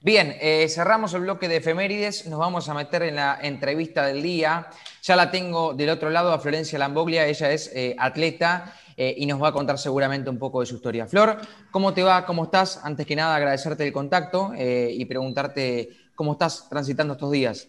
Bien, 0.00 0.36
eh, 0.40 0.68
cerramos 0.68 1.12
el 1.14 1.22
bloque 1.22 1.48
de 1.48 1.56
efemérides, 1.56 2.28
nos 2.28 2.38
vamos 2.38 2.68
a 2.68 2.74
meter 2.74 3.02
en 3.02 3.16
la 3.16 3.36
entrevista 3.42 4.06
del 4.06 4.22
día. 4.22 4.68
Ya 5.02 5.16
la 5.16 5.32
tengo 5.32 5.74
del 5.74 5.90
otro 5.90 6.08
lado 6.08 6.32
a 6.32 6.38
Florencia 6.38 6.78
Lamboglia, 6.78 7.26
ella 7.26 7.50
es 7.50 7.72
eh, 7.74 7.96
atleta 7.98 8.74
eh, 8.96 9.12
y 9.18 9.26
nos 9.26 9.42
va 9.42 9.48
a 9.48 9.52
contar 9.52 9.76
seguramente 9.76 10.30
un 10.30 10.38
poco 10.38 10.60
de 10.60 10.66
su 10.66 10.76
historia. 10.76 11.08
Flor, 11.08 11.38
¿cómo 11.72 11.94
te 11.94 12.04
va? 12.04 12.24
¿Cómo 12.26 12.44
estás? 12.44 12.80
Antes 12.84 13.06
que 13.06 13.16
nada, 13.16 13.34
agradecerte 13.34 13.84
el 13.84 13.92
contacto 13.92 14.52
y 14.56 15.04
preguntarte 15.06 15.88
cómo 16.14 16.32
estás 16.32 16.68
transitando 16.68 17.14
estos 17.14 17.32
días. 17.32 17.66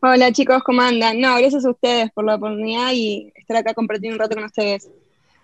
Hola 0.00 0.32
chicos, 0.32 0.62
¿cómo 0.64 0.80
andan? 0.80 1.20
No, 1.20 1.36
gracias 1.36 1.66
a 1.66 1.70
ustedes 1.70 2.10
por 2.12 2.24
la 2.24 2.36
oportunidad 2.36 2.92
y 2.92 3.32
estar 3.36 3.58
acá 3.58 3.74
compartiendo 3.74 4.16
un 4.16 4.20
rato 4.20 4.34
con 4.34 4.44
ustedes. 4.44 4.88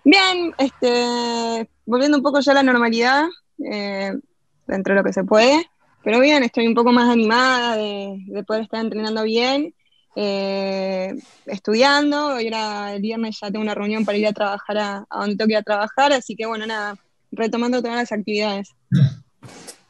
Bien, 0.03 0.51
este, 0.57 1.69
volviendo 1.85 2.17
un 2.17 2.23
poco 2.23 2.39
ya 2.39 2.53
a 2.53 2.55
la 2.55 2.63
normalidad, 2.63 3.25
dentro 3.57 4.95
de 4.95 4.99
lo 4.99 5.03
que 5.03 5.13
se 5.13 5.23
puede. 5.23 5.70
Pero 6.03 6.19
bien, 6.19 6.43
estoy 6.43 6.67
un 6.67 6.73
poco 6.73 6.91
más 6.91 7.09
animada 7.09 7.77
de, 7.77 8.43
poder 8.47 8.63
estar 8.63 8.79
entrenando 8.79 9.23
bien, 9.23 9.73
eh, 10.15 11.13
estudiando. 11.45 12.35
Hoy 12.35 12.47
era 12.47 12.95
el 12.95 13.01
viernes, 13.01 13.37
ya 13.39 13.51
tengo 13.51 13.61
una 13.61 13.75
reunión 13.75 14.03
para 14.03 14.17
ir 14.17 14.27
a 14.27 14.33
trabajar 14.33 14.77
a, 14.77 15.05
donde 15.11 15.35
tengo 15.35 15.47
que 15.47 15.53
ir 15.53 15.57
a 15.59 15.63
trabajar, 15.63 16.11
así 16.13 16.35
que 16.35 16.47
bueno, 16.47 16.65
nada, 16.65 16.95
retomando 17.31 17.81
todas 17.81 17.97
las 17.97 18.11
actividades. 18.11 18.69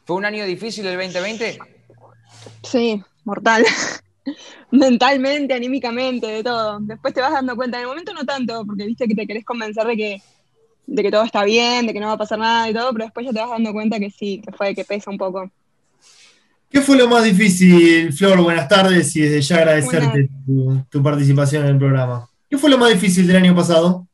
¿Fue 0.04 0.16
un 0.16 0.24
año 0.26 0.44
difícil 0.44 0.86
el 0.86 0.98
2020? 0.98 1.58
Sí, 2.62 3.02
mortal. 3.24 3.64
Mentalmente, 4.70 5.54
anímicamente, 5.54 6.26
de 6.26 6.42
todo. 6.44 6.78
Después 6.80 7.14
te 7.14 7.22
vas 7.22 7.32
dando 7.32 7.56
cuenta, 7.56 7.78
en 7.78 7.82
el 7.82 7.88
momento 7.88 8.12
no 8.12 8.24
tanto, 8.24 8.64
porque 8.66 8.84
viste 8.84 9.08
que 9.08 9.14
te 9.14 9.26
querés 9.26 9.44
convencer 9.44 9.86
de 9.86 9.96
que, 9.96 10.22
de 10.86 11.02
que 11.02 11.10
todo 11.10 11.22
está 11.22 11.44
bien, 11.44 11.86
de 11.86 11.94
que 11.94 12.00
no 12.00 12.08
va 12.08 12.14
a 12.14 12.18
pasar 12.18 12.38
nada 12.38 12.68
y 12.68 12.74
todo, 12.74 12.92
pero 12.92 13.06
después 13.06 13.24
ya 13.24 13.32
te 13.32 13.40
vas 13.40 13.50
dando 13.50 13.72
cuenta 13.72 13.98
que 13.98 14.10
sí, 14.10 14.42
que 14.44 14.52
fue 14.52 14.74
que 14.74 14.84
pesa 14.84 15.10
un 15.10 15.18
poco. 15.18 15.50
¿Qué 16.72 16.80
fue 16.80 16.96
lo 16.96 17.06
más 17.06 17.22
difícil, 17.22 18.10
Flor? 18.14 18.40
Buenas 18.40 18.66
tardes 18.66 19.14
y 19.14 19.20
desde 19.20 19.42
ya 19.42 19.56
agradecerte 19.56 20.30
tu, 20.90 21.02
participación 21.02 21.64
en 21.64 21.72
el 21.72 21.78
programa. 21.78 22.26
¿Qué 22.48 22.56
fue 22.56 22.70
lo 22.70 22.78
más 22.78 22.88
difícil 22.88 23.26
del 23.26 23.36
año 23.36 23.54
pasado? 23.54 24.06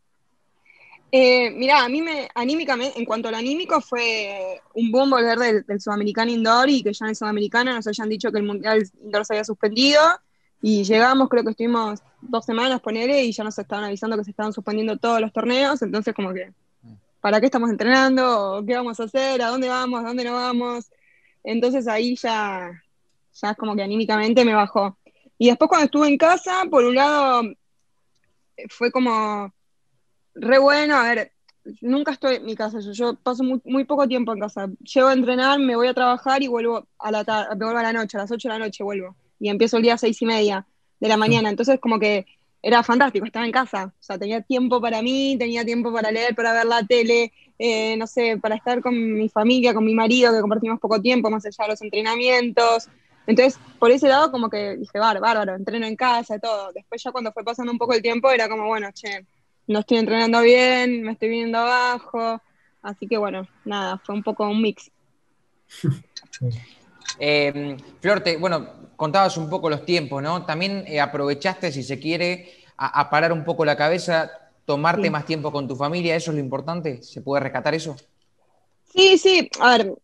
Eh, 1.12 1.52
mirá, 1.52 1.84
a 1.84 1.88
mí 1.88 2.02
me, 2.02 2.28
anímicamente, 2.34 2.98
en 2.98 3.05
cuanto 3.05 3.28
al 3.28 3.36
anímico, 3.36 3.80
fue 3.80 4.60
un 4.74 4.91
boom 4.91 5.10
volver 5.10 5.64
del, 5.64 5.80
Sudamericano 5.80 6.32
Indoor 6.32 6.69
y 6.69 6.82
que 6.82 6.92
ya 6.92 7.05
en 7.06 7.10
el 7.10 7.16
Sudamericano 7.16 7.72
nos 7.72 7.86
hayan 7.86 8.08
dicho 8.08 8.32
que 8.32 8.38
el 8.38 8.44
Mundial 8.44 8.91
Indoor 9.04 9.25
se 9.25 9.34
había 9.34 9.44
suspendido. 9.44 10.02
Y 10.60 10.82
llegamos, 10.82 11.28
creo 11.28 11.44
que 11.44 11.50
estuvimos 11.50 12.00
dos 12.20 12.44
semanas, 12.44 12.80
ponele, 12.80 13.22
y 13.22 13.30
ya 13.30 13.44
nos 13.44 13.56
estaban 13.56 13.84
avisando 13.84 14.16
que 14.16 14.25
se 14.25 14.30
estaban 14.30 14.52
suspendiendo 14.52 14.97
todos 14.97 15.20
los 15.20 15.32
torneos. 15.32 15.80
Entonces, 15.82 16.12
como 16.12 16.34
que, 16.34 16.52
¿para 17.20 17.38
qué 17.38 17.47
estamos 17.47 17.70
entrenando? 17.70 18.64
¿Qué 18.66 18.75
vamos 18.75 18.98
a 18.98 19.04
hacer? 19.04 19.41
¿A 19.42 19.47
dónde 19.47 19.69
vamos? 19.69 20.00
¿A 20.04 20.08
dónde 20.08 20.25
no 20.25 20.32
vamos? 20.32 20.86
Entonces 21.48 21.88
ahí 21.88 22.14
ya, 22.14 22.70
ya 23.32 23.54
como 23.54 23.74
que 23.74 23.82
anímicamente 23.82 24.44
me 24.44 24.52
bajó. 24.54 24.98
Y 25.38 25.48
después 25.48 25.68
cuando 25.68 25.86
estuve 25.86 26.08
en 26.08 26.18
casa, 26.18 26.64
por 26.70 26.84
un 26.84 26.94
lado, 26.94 27.42
fue 28.68 28.92
como 28.92 29.50
re 30.34 30.58
bueno, 30.58 30.96
a 30.96 31.04
ver, 31.04 31.32
nunca 31.80 32.12
estoy 32.12 32.36
en 32.36 32.44
mi 32.44 32.54
casa, 32.54 32.80
yo, 32.80 33.14
paso 33.14 33.42
muy, 33.64 33.84
poco 33.84 34.06
tiempo 34.06 34.34
en 34.34 34.41
casa. 34.41 34.69
Llego 34.80 35.08
a 35.08 35.14
entrenar, 35.14 35.58
me 35.58 35.74
voy 35.74 35.86
a 35.86 35.94
trabajar 35.94 36.42
y 36.42 36.48
vuelvo 36.48 36.86
a 36.98 37.10
la 37.10 37.24
tarde, 37.24 37.54
vuelvo 37.56 37.78
a 37.78 37.82
la 37.82 37.94
noche, 37.94 38.19
a 38.19 38.20
las 38.20 38.30
8 38.30 38.48
de 38.48 38.58
la 38.58 38.66
noche 38.66 38.84
vuelvo. 38.84 39.16
Y 39.41 39.48
empiezo 39.48 39.78
el 39.78 39.84
día 39.84 39.94
a 39.94 39.98
6 39.98 40.20
y 40.20 40.26
media 40.26 40.66
de 41.00 41.08
la 41.08 41.16
mañana. 41.16 41.48
Entonces 41.48 41.80
como 41.80 41.98
que 41.98 42.26
era 42.60 42.82
fantástico, 42.82 43.24
estaba 43.24 43.46
en 43.46 43.52
casa. 43.52 43.94
O 43.98 44.02
sea, 44.02 44.19
tenía 44.19 44.42
tiempo 44.42 44.82
para 44.82 45.00
mí, 45.00 45.36
tenía 45.38 45.64
tiempo 45.64 45.91
para 45.94 46.10
leer, 46.10 46.34
para 46.34 46.52
ver 46.52 46.66
la 46.66 46.82
tele, 46.82 47.32
eh, 47.58 47.96
no 47.96 48.06
sé, 48.06 48.38
para 48.38 48.54
estar 48.54 48.80
con 48.80 49.14
mi 49.14 49.28
familia, 49.28 49.74
con 49.74 49.84
mi 49.84 49.94
marido, 49.94 50.32
que 50.32 50.40
compartimos 50.40 50.80
poco 50.80 51.00
tiempo, 51.00 51.30
más 51.30 51.44
allá 51.44 51.64
de 51.64 51.70
los 51.70 51.82
entrenamientos. 51.82 52.88
Entonces, 53.26 53.60
por 53.78 53.90
ese 53.90 54.08
lado, 54.08 54.30
como 54.30 54.48
que 54.48 54.76
dije, 54.76 54.98
bárbaro, 54.98 55.54
entreno 55.54 55.86
en 55.86 55.96
casa 55.96 56.36
y 56.36 56.40
todo. 56.40 56.72
Después, 56.72 57.02
ya 57.02 57.12
cuando 57.12 57.32
fue 57.32 57.44
pasando 57.44 57.72
un 57.72 57.78
poco 57.78 57.94
el 57.94 58.02
tiempo, 58.02 58.30
era 58.30 58.48
como, 58.48 58.66
bueno, 58.66 58.88
che, 58.92 59.26
no 59.66 59.80
estoy 59.80 59.98
entrenando 59.98 60.41
bien, 60.41 61.02
me 61.02 61.12
estoy 61.12 61.28
viendo 61.28 61.58
abajo. 61.58 62.41
Así 62.82 63.06
que, 63.06 63.18
bueno, 63.18 63.47
nada, 63.64 63.98
fue 63.98 64.14
un 64.14 64.22
poco 64.22 64.48
un 64.48 64.62
mix. 64.62 64.91
eh, 67.18 67.76
Flor, 68.00 68.22
bueno, 68.38 68.78
contabas 68.97 69.36
un 69.36 69.50
poco 69.50 69.68
los 69.68 69.84
tiempos, 69.84 70.22
¿no? 70.22 70.47
También 70.47 70.84
eh, 70.86 71.00
aprovechaste, 71.00 71.70
si 71.70 71.82
se 71.82 71.98
quiere, 71.98 72.50
a, 72.78 73.10
parar 73.10 73.32
un 73.32 73.44
poco 73.44 73.64
la 73.64 73.76
cabeza, 73.76 74.30
tomarte 74.68 75.10
más 75.10 75.24
tiempo 75.24 75.50
con 75.50 75.66
tu 75.66 75.74
familia, 75.74 76.14
¿eso 76.14 76.30
es 76.30 76.34
lo 76.34 76.42
importante? 76.42 77.02
¿Se 77.02 77.22
puede 77.22 77.42
rescatar 77.42 77.74
eso? 77.74 77.96
Sí, 78.92 79.16
sí, 79.16 79.48
a 79.60 79.78
ver, 79.78 79.94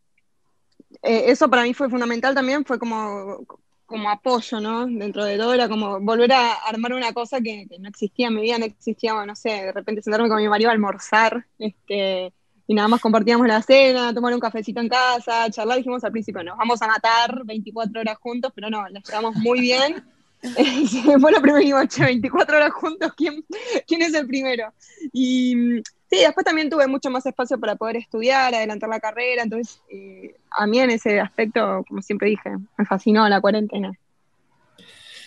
eh, 1.02 1.24
eso 1.26 1.50
para 1.50 1.64
mí 1.64 1.74
fue 1.74 1.90
fundamental 1.90 2.34
también, 2.34 2.64
fue 2.64 2.78
como, 2.78 3.44
como 3.84 4.08
apoyo, 4.08 4.60
¿no? 4.60 4.86
Dentro 4.86 5.22
de 5.26 5.36
todo 5.36 5.52
era 5.52 5.68
como 5.68 6.00
volver 6.00 6.32
a 6.32 6.54
armar 6.54 6.94
una 6.94 7.12
cosa 7.12 7.42
que, 7.42 7.66
no 7.78 7.90
existía 7.90 8.28
en 8.28 8.36
mi 8.36 8.40
vida, 8.40 8.58
no 8.58 8.64
existía, 8.64 9.12
no 9.26 9.36
sé, 9.36 9.50
de 9.50 9.72
repente 9.72 10.00
sentarme 10.00 10.30
con 10.30 10.38
mi 10.38 10.48
marido 10.48 10.70
a 10.70 10.72
almorzar, 10.72 11.44
este, 11.58 12.32
y 12.66 12.72
nada 12.72 12.88
más 12.88 13.02
compartíamos 13.02 13.46
la 13.46 13.60
cena, 13.60 14.14
tomar 14.14 14.32
un 14.32 14.40
cafecito 14.40 14.80
en 14.80 14.88
casa, 14.88 15.50
charlar, 15.50 15.76
dijimos 15.76 16.02
al 16.04 16.12
principio, 16.12 16.42
nos 16.42 16.56
vamos 16.56 16.80
a 16.80 16.86
matar 16.86 17.44
24 17.44 18.00
horas 18.00 18.16
juntos, 18.16 18.50
pero 18.54 18.70
no, 18.70 18.88
la 18.88 19.00
llevamos 19.00 19.36
muy 19.36 19.60
bien. 19.60 20.02
fue 21.20 21.32
lo 21.32 21.40
primero 21.40 21.78
24 21.98 22.56
horas 22.56 22.72
juntos, 22.72 23.12
¿quién, 23.16 23.44
¿quién 23.86 24.02
es 24.02 24.14
el 24.14 24.26
primero? 24.26 24.72
Y 25.12 25.82
sí, 26.10 26.18
después 26.18 26.44
también 26.44 26.68
tuve 26.68 26.86
mucho 26.86 27.10
más 27.10 27.24
espacio 27.24 27.58
para 27.58 27.76
poder 27.76 27.96
estudiar, 27.96 28.54
adelantar 28.54 28.88
la 28.88 29.00
carrera, 29.00 29.42
entonces 29.42 29.80
eh, 29.90 30.34
a 30.50 30.66
mí 30.66 30.78
en 30.78 30.90
ese 30.90 31.20
aspecto, 31.20 31.84
como 31.88 32.02
siempre 32.02 32.28
dije, 32.28 32.50
me 32.76 32.84
fascinó 32.84 33.28
la 33.28 33.40
cuarentena. 33.40 33.92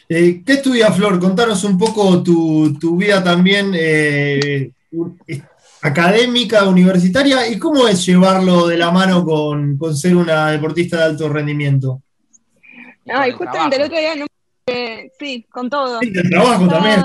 Eh, 0.09 0.41
¿Qué 0.45 0.53
estudia 0.53 0.91
Flor? 0.91 1.19
Contanos 1.19 1.63
un 1.63 1.77
poco 1.77 2.23
tu, 2.23 2.95
vida 2.95 3.21
también 3.21 3.71
eh, 3.73 4.71
académica, 5.81 6.65
universitaria, 6.67 7.47
y 7.49 7.57
cómo 7.57 7.87
es 7.87 8.05
llevarlo 8.05 8.67
de 8.67 8.77
la 8.77 8.91
mano 8.91 9.25
con, 9.25 9.77
ser 9.95 10.15
una 10.15 10.51
deportista 10.51 10.97
de 10.97 11.03
alto 11.03 11.27
rendimiento. 11.27 12.01
Ay, 13.09 13.31
justamente 13.31 13.77
el 13.77 13.83
otro 13.83 13.97
día 13.97 14.15
no 14.15 14.26
sí, 15.19 15.45
con 15.49 15.69
todo. 15.69 15.99
Sí, 15.99 16.11
el 16.13 16.29
trabajo 16.29 16.67
también, 16.67 17.01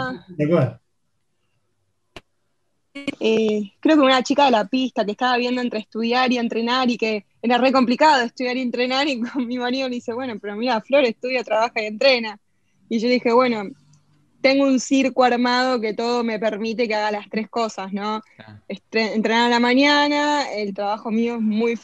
eh, 2.95 3.73
creo 3.81 3.97
que 3.97 4.03
una 4.03 4.23
chica 4.23 4.45
de 4.45 4.51
la 4.51 4.67
pista 4.67 5.05
que 5.05 5.13
estaba 5.13 5.39
viendo 5.39 5.63
entre 5.63 5.79
estudiar 5.79 6.31
y 6.31 6.37
entrenar 6.37 6.91
y 6.91 6.99
que 6.99 7.25
era 7.41 7.57
re 7.57 7.73
complicado 7.73 8.23
estudiar 8.23 8.57
y 8.59 8.61
entrenar 8.61 9.09
y 9.09 9.21
con 9.33 9.47
mi 9.47 9.59
marido 9.59 9.89
le 9.89 9.97
dice, 9.97 10.13
bueno, 10.13 10.39
pero 10.41 10.57
mira, 10.57 10.81
Flor 10.81 11.05
estudia, 11.05 11.43
trabaja 11.43 11.83
y 11.83 11.87
entrena. 11.87 12.39
Y 12.89 12.99
yo 12.99 13.09
dije, 13.09 13.33
bueno, 13.33 13.71
tengo 14.43 14.65
un 14.65 14.79
circo 14.79 15.25
armado 15.25 15.81
que 15.81 15.95
todo 15.95 16.23
me 16.23 16.39
permite 16.39 16.87
que 16.87 16.95
haga 16.95 17.11
las 17.11 17.31
tres 17.31 17.49
cosas, 17.49 17.93
¿no? 17.93 18.21
Entrenar 18.91 19.47
a 19.47 19.49
la 19.49 19.61
mañana, 19.61 20.53
el 20.53 20.75
trabajo 20.75 21.11
mío 21.11 21.37
es 21.37 21.41
muy 21.41 21.79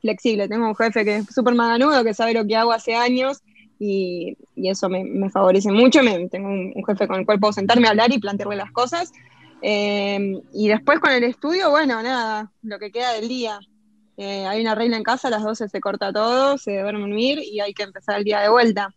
flexible, 0.00 0.48
tengo 0.48 0.68
un 0.68 0.76
jefe 0.76 1.04
que 1.04 1.16
es 1.16 1.26
súper 1.26 1.54
maganudo, 1.54 2.02
que 2.04 2.14
sabe 2.14 2.32
lo 2.32 2.46
que 2.46 2.56
hago 2.56 2.72
hace 2.72 2.94
años 2.94 3.42
y, 3.78 4.36
eso 4.56 4.88
me, 4.88 5.30
favorece 5.30 5.70
mucho. 5.70 6.00
Tengo 6.30 6.48
un, 6.48 6.74
jefe 6.86 7.06
con 7.06 7.20
el 7.20 7.26
cual 7.26 7.40
puedo 7.40 7.52
sentarme 7.52 7.86
a 7.86 7.90
hablar 7.90 8.12
y 8.12 8.18
plantearle 8.18 8.56
las 8.56 8.72
cosas. 8.72 9.12
Eh, 9.62 10.40
y 10.52 10.68
después 10.68 11.00
con 11.00 11.10
el 11.12 11.24
estudio, 11.24 11.70
bueno, 11.70 12.02
nada, 12.02 12.50
lo 12.62 12.78
que 12.78 12.90
queda 12.90 13.12
del 13.12 13.28
día. 13.28 13.58
Eh, 14.16 14.46
hay 14.46 14.60
una 14.62 14.74
regla 14.74 14.96
en 14.96 15.02
casa, 15.02 15.28
a 15.28 15.30
las 15.30 15.42
12 15.42 15.68
se 15.68 15.80
corta 15.80 16.12
todo, 16.12 16.56
se 16.56 16.80
duerme 16.80 17.00
dormir 17.00 17.38
y 17.38 17.60
hay 17.60 17.74
que 17.74 17.82
empezar 17.82 18.18
el 18.18 18.24
día 18.24 18.40
de 18.40 18.48
vuelta. 18.48 18.94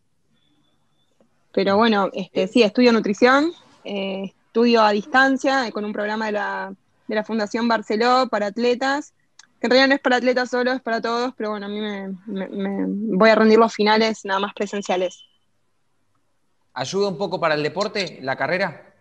Pero 1.52 1.76
bueno, 1.78 2.10
este, 2.14 2.48
sí, 2.48 2.64
estudio 2.64 2.94
nutrición, 2.94 3.52
eh, 3.84 4.34
estudio 4.48 4.82
a 4.82 4.92
distancia 4.92 5.70
con 5.72 5.84
un 5.84 5.92
programa 5.92 6.28
de 6.28 6.32
la, 6.34 6.74
de 7.08 7.16
la 7.16 7.24
Fundación 7.24 7.68
Barceló 7.68 8.28
para 8.30 8.48
atletas 8.48 9.14
que 9.60 9.68
en 9.68 9.72
realidad 9.72 9.90
no 9.90 9.96
es 9.96 10.02
para 10.02 10.16
atletas 10.18 10.50
solo, 10.50 10.72
es 10.72 10.82
para 10.82 11.02
todos, 11.02 11.34
pero 11.36 11.52
bueno, 11.52 11.66
a 11.66 11.70
mí 11.70 11.82
me, 11.82 12.16
voy 13.18 13.30
a 13.30 13.36
rendir 13.36 13.60
los 13.60 13.74
finales 13.74 14.24
nada 14.24 14.40
más 14.40 14.54
presenciales. 14.54 15.26
¿Ayuda 16.74 17.10
un 17.10 17.18
poco 17.18 17.40
para 17.42 17.56
el 17.56 17.64
deporte, 17.64 18.20
la 18.22 18.38
carrera? 18.38 18.94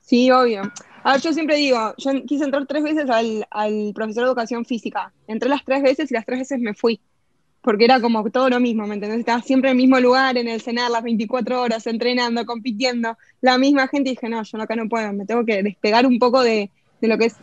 Sí, 0.00 0.30
obvio. 0.32 0.62
A 1.04 1.12
ver, 1.12 1.20
yo 1.20 1.32
siempre 1.32 1.56
digo, 1.56 1.94
yo 1.98 2.10
quise 2.24 2.44
entrar 2.44 2.66
tres 2.66 2.82
veces 2.82 3.08
al, 3.08 3.46
al, 3.50 3.92
profesor 3.94 4.24
de 4.24 4.28
educación 4.30 4.64
física. 4.64 5.12
Entré 5.28 5.48
las 5.48 5.64
tres 5.64 5.82
veces 5.82 6.10
y 6.10 6.14
las 6.14 6.26
tres 6.26 6.40
veces 6.40 6.58
me 6.58 6.74
fui. 6.74 7.00
Porque 7.60 7.84
era 7.84 8.00
como 8.00 8.28
todo 8.30 8.48
lo 8.48 8.58
mismo, 8.58 8.86
¿me 8.86 8.94
entendés? 8.94 9.20
Estaba 9.20 9.42
siempre 9.42 9.70
en 9.70 9.76
el 9.76 9.82
mismo 9.82 10.00
lugar, 10.00 10.36
en 10.36 10.48
el 10.48 10.60
cenar, 10.60 10.90
las 10.90 11.02
24 11.02 11.62
horas, 11.62 11.86
entrenando, 11.86 12.44
compitiendo. 12.46 13.16
La 13.40 13.58
misma 13.58 13.86
gente 13.86 14.10
y 14.10 14.12
dije, 14.14 14.28
no, 14.28 14.42
yo 14.42 14.60
acá 14.60 14.74
no 14.74 14.88
puedo, 14.88 15.12
me 15.12 15.26
tengo 15.26 15.44
que 15.44 15.62
despegar 15.62 16.06
un 16.06 16.18
poco 16.18 16.42
de, 16.42 16.70
de 17.00 17.08
lo 17.08 17.18
que 17.18 17.26
es 17.26 17.36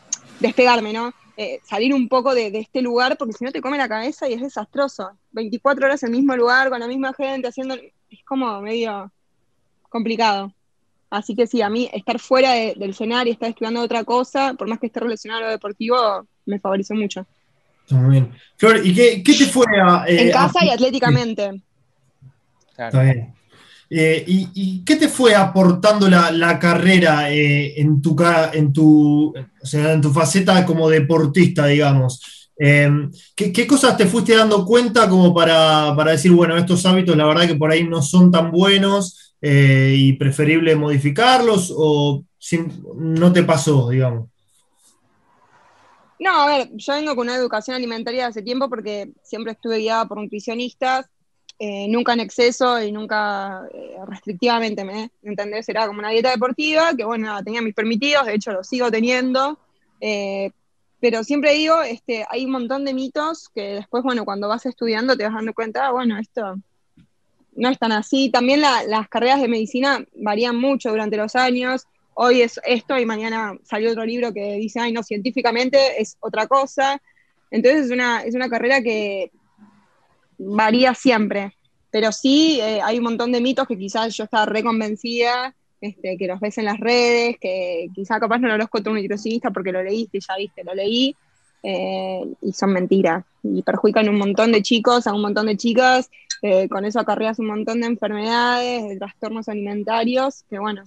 despegarme, 0.44 0.94
¿no? 0.94 1.14
Eh, 1.38 1.60
salir 1.64 1.94
un 1.94 2.08
poco 2.08 2.36
de, 2.36 2.48
este 2.60 2.82
lugar, 2.82 3.18
porque 3.18 3.34
si 3.34 3.44
no 3.44 3.52
te 3.52 3.62
come 3.62 3.78
la 3.78 3.90
cabeza 3.90 4.30
y 4.30 4.34
es 4.34 4.42
desastroso. 4.42 5.12
24 5.32 5.86
horas 5.86 6.04
en 6.04 6.10
el 6.10 6.18
mismo 6.18 6.36
lugar, 6.36 6.70
con 6.70 6.80
la 6.80 6.88
misma 6.88 7.14
gente, 7.14 7.48
haciendo. 7.48 7.76
Es 7.76 8.24
como 8.26 8.62
medio 8.62 9.12
complicado. 9.90 10.54
Así 11.10 11.36
que 11.36 11.48
sí, 11.48 11.62
a 11.62 11.70
mí 11.70 11.90
estar 11.94 12.20
fuera 12.20 12.52
del 12.52 12.90
escenario, 12.90 13.34
estar 13.34 13.50
estudiando 13.50 13.82
otra 13.82 14.04
cosa, 14.04 14.54
por 14.56 14.68
más 14.68 14.80
que 14.80 14.88
esté 14.88 15.00
relacionado 15.00 15.42
a 15.42 15.46
lo 15.46 15.52
deportivo, 15.52 16.28
me 16.46 16.60
favoreció 16.60 16.96
mucho. 16.96 17.26
Muy 17.90 18.12
bien. 18.12 18.32
Flor, 18.58 18.82
¿y 18.84 18.94
qué, 18.94 19.24
te 19.24 19.46
fue 19.46 19.66
a. 19.82 20.06
en 20.08 20.32
casa 20.32 20.66
y 20.66 20.70
atléticamente. 20.70 21.62
Está 22.78 23.04
bien. 23.04 23.34
Eh, 23.90 24.24
y, 24.28 24.84
qué 24.84 24.96
te 24.96 25.08
fue 25.08 25.36
aportando 25.36 26.10
la, 26.10 26.60
carrera 26.60 27.32
eh, 27.32 27.80
en, 27.80 28.02
tu, 28.02 28.16
en, 28.54 28.74
tu, 28.74 29.34
en 29.72 30.02
tu 30.02 30.12
faceta 30.12 30.66
como 30.66 30.90
deportista, 30.90 31.68
digamos? 31.68 32.50
Eh, 32.58 32.90
¿qué, 33.36 33.68
cosas 33.68 33.98
te 33.98 34.08
fuiste 34.08 34.36
dando 34.36 34.66
cuenta 34.66 35.10
como 35.10 35.34
para, 35.34 35.94
decir, 36.06 36.32
bueno, 36.32 36.58
estos 36.58 36.86
hábitos 36.86 37.16
la 37.16 37.26
verdad 37.26 37.48
que 37.48 37.56
por 37.56 37.72
ahí 37.72 37.84
no 37.84 38.02
son 38.02 38.32
tan 38.32 38.52
buenos 38.52 39.36
y 39.42 40.14
preferible 40.14 40.74
modificarlos 40.76 41.74
o 41.76 42.24
no 42.96 43.34
te 43.34 43.44
pasó, 43.44 43.90
digamos? 43.90 44.30
No, 46.20 46.44
a 46.44 46.48
ver, 46.48 46.70
yo 46.76 46.94
vengo 46.94 47.16
con 47.16 47.28
una 47.28 47.36
educación 47.36 47.76
alimentaria 47.76 48.28
hace 48.28 48.42
tiempo 48.42 48.70
porque 48.70 49.12
siempre 49.24 49.52
estuve 49.52 49.80
guiada 49.80 50.08
por 50.08 50.22
nutricionistas 50.22 51.08
eh, 51.66 51.88
nunca 51.88 52.12
en 52.12 52.20
exceso 52.20 52.84
y 52.84 52.92
nunca 52.92 53.66
eh, 53.74 53.96
restrictivamente, 54.06 54.84
¿me 54.84 55.10
entendés? 55.24 55.70
Era 55.70 55.88
como 55.88 56.00
una 56.00 56.10
dieta 56.10 56.30
deportiva, 56.30 56.94
que 56.94 57.06
bueno, 57.06 57.42
tenía 57.42 57.62
mis 57.62 57.74
permitidos, 57.74 58.26
de 58.26 58.36
hecho 58.36 58.52
lo 58.52 58.66
sigo 58.66 58.92
teniendo, 58.92 59.58
eh, 60.02 60.52
pero 61.00 61.24
siempre 61.24 61.54
digo, 61.54 61.82
este, 61.82 62.26
hay 62.30 62.44
un 62.44 62.52
montón 62.52 62.84
de 62.84 62.94
mitos 62.94 63.48
que 63.48 63.76
después, 63.76 64.04
bueno, 64.04 64.26
cuando 64.26 64.50
vas 64.50 64.66
estudiando 64.66 65.16
te 65.16 65.24
vas 65.24 65.36
dando 65.36 65.54
cuenta, 65.54 65.88
ah, 65.88 65.92
bueno, 65.94 66.18
esto 66.20 66.56
no 67.56 67.70
es 67.70 67.80
tan 67.80 67.94
así. 67.94 68.30
También 68.30 68.60
las 68.60 69.08
carreras 69.08 69.40
de 69.40 69.48
medicina 69.48 70.06
varían 70.16 70.58
mucho 70.58 70.90
durante 70.90 71.16
los 71.16 71.34
años. 71.38 71.88
Hoy 72.14 72.42
es 72.42 72.60
esto 72.66 73.00
y 73.00 73.06
mañana 73.06 73.58
salió 73.64 73.92
otro 73.92 74.04
libro 74.04 74.34
que 74.34 74.56
dice, 74.56 74.82
ay, 74.82 74.92
no, 74.92 75.02
científicamente 75.02 76.02
es 76.02 76.18
otra 76.20 76.46
cosa. 76.46 77.02
Entonces 77.52 77.86
es 77.86 77.92
una, 77.92 78.22
es 78.24 78.36
una 78.36 78.50
carrera 78.50 78.82
que 78.82 79.32
varía 80.46 80.94
siempre, 80.94 81.56
pero 81.94 82.12
sí 82.12 82.60
eh, 82.60 82.82
hay 82.84 82.98
un 82.98 83.04
montón 83.04 83.32
de 83.32 83.40
mitos 83.40 83.68
que 83.68 83.78
quizás 83.78 84.16
yo 84.18 84.24
estaba 84.24 84.46
reconvencida, 84.46 85.54
este, 85.80 86.18
que 86.18 86.28
los 86.28 86.40
ves 86.40 86.58
en 86.58 86.66
las 86.66 86.80
redes, 86.80 87.38
que 87.40 87.88
quizás 87.94 88.20
capaz 88.20 88.40
no 88.40 88.48
lo 88.48 88.58
los 88.58 88.70
contra 88.70 88.92
un 88.92 88.98
nutricionista 88.98 89.52
porque 89.52 89.72
lo 89.72 89.84
leíste, 89.84 90.20
ya 90.20 90.36
viste, 90.36 90.64
lo 90.64 90.74
leí, 90.74 91.16
eh, 91.62 92.24
y 92.42 92.52
son 92.54 92.74
mentiras, 92.74 93.24
y 93.44 93.62
perjudican 93.62 94.10
un 94.10 94.18
montón 94.18 94.52
de 94.52 94.62
chicos, 94.62 95.06
a 95.08 95.14
un 95.14 95.22
montón 95.22 95.46
de 95.46 95.56
chicas, 95.56 96.10
eh, 96.42 96.68
con 96.68 96.84
eso 96.84 97.00
acarreas 97.00 97.38
un 97.40 97.48
montón 97.48 97.82
de 97.82 97.88
enfermedades, 97.88 98.90
de 98.90 98.98
trastornos 98.98 99.48
alimentarios, 99.48 100.46
que 100.50 100.58
bueno, 100.58 100.84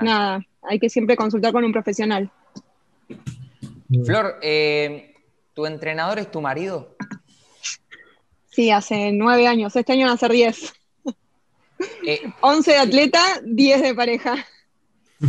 nada, 0.00 0.44
hay 0.62 0.80
que 0.80 0.88
siempre 0.88 1.16
consultar 1.16 1.52
con 1.52 1.64
un 1.64 1.72
profesional. 1.72 2.30
Flor, 4.04 4.40
¿tu 5.54 5.66
entrenador 5.66 6.18
es 6.18 6.30
tu 6.30 6.40
marido? 6.40 6.93
Sí, 8.54 8.70
hace 8.70 9.10
nueve 9.12 9.48
años. 9.48 9.74
Este 9.74 9.92
año 9.92 10.06
van 10.06 10.14
a 10.14 10.18
ser 10.18 10.32
diez. 10.32 10.72
Eh, 12.06 12.20
Once 12.40 12.70
de 12.70 12.78
atleta, 12.78 13.20
diez 13.44 13.82
de 13.82 13.94
pareja. 13.94 14.36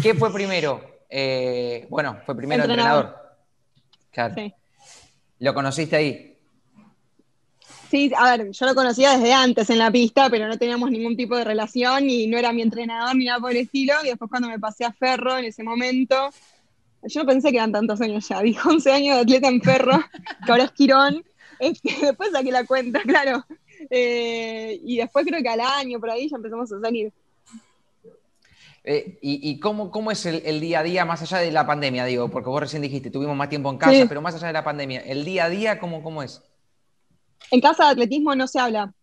¿Qué 0.02 0.14
fue 0.14 0.32
primero? 0.32 1.00
Eh, 1.10 1.88
bueno, 1.90 2.20
fue 2.26 2.36
primero 2.36 2.64
entrenador. 2.64 3.16
Claro. 4.12 4.36
¿Lo 5.40 5.54
conociste 5.54 5.96
ahí? 5.96 6.38
Sí, 7.90 8.12
a 8.16 8.38
ver, 8.38 8.52
yo 8.52 8.66
lo 8.66 8.76
conocía 8.76 9.18
desde 9.18 9.34
antes 9.34 9.70
en 9.70 9.80
la 9.80 9.92
pista, 9.92 10.30
pero 10.30 10.48
no 10.48 10.58
teníamos 10.58 10.92
ningún 10.92 11.18
tipo 11.18 11.36
de 11.36 11.44
relación 11.44 12.10
y 12.10 12.28
no 12.28 12.38
era 12.38 12.54
mi 12.54 12.62
entrenador 12.62 13.16
ni 13.16 13.26
nada 13.26 13.40
por 13.40 13.52
el 13.52 13.58
estilo. 13.58 13.94
Y 14.04 14.08
después 14.08 14.30
cuando 14.30 14.50
me 14.50 14.60
pasé 14.60 14.86
a 14.86 14.94
Ferro 14.94 15.38
en 15.38 15.46
ese 15.46 15.64
momento, 15.64 16.30
yo 17.04 17.22
no 17.22 17.28
pensé 17.28 17.52
que 17.52 17.58
eran 17.58 17.72
tantos 17.72 18.00
años 18.02 18.28
ya. 18.28 18.40
Dije 18.44 18.60
11 18.64 18.92
años 18.92 19.16
de 19.16 19.22
atleta 19.22 19.48
en 19.48 19.62
Ferro, 19.62 20.00
que 20.46 20.52
ahora 20.52 20.66
es 20.66 20.72
Quirón. 20.72 21.24
Este, 21.60 21.90
después 22.02 22.32
saqué 22.32 22.52
la 22.52 22.66
cuenta, 22.66 23.02
claro. 23.06 23.46
Eh, 23.90 24.80
y 24.84 24.98
después 24.98 25.26
creo 25.26 25.42
que 25.42 25.50
al 25.50 25.60
año 25.60 26.00
por 26.00 26.10
ahí 26.10 26.30
ya 26.30 26.38
empezamos 26.38 26.72
a 26.72 26.80
salir. 26.80 27.12
Eh, 28.88 29.18
¿Y, 29.22 29.60
cómo, 29.60 29.90
cómo, 29.90 30.12
es 30.12 30.28
el, 30.28 30.60
día 30.60 30.82
a 30.82 30.84
día 30.84 31.06
más 31.06 31.20
allá 31.24 31.40
de 31.40 31.52
la 31.52 31.66
pandemia? 31.66 32.06
Digo, 32.06 32.30
porque 32.30 32.50
vos 32.50 32.60
recién 32.60 32.84
dijiste, 32.84 33.10
tuvimos 33.10 33.36
más 33.36 33.50
tiempo 33.50 33.72
en 33.72 33.80
casa, 33.80 34.06
pero 34.08 34.22
más 34.22 34.36
allá 34.36 34.48
de 34.48 34.54
la 34.54 34.64
pandemia, 34.64 35.00
¿el 35.02 35.26
día 35.26 35.46
a 35.46 35.50
día 35.50 35.80
cómo, 35.80 36.04
cómo 36.04 36.22
es? 36.22 36.44
En 37.50 37.62
casa 37.62 37.86
de 37.86 37.92
atletismo 37.92 38.36
no 38.36 38.48
se 38.48 38.60
habla. 38.60 38.94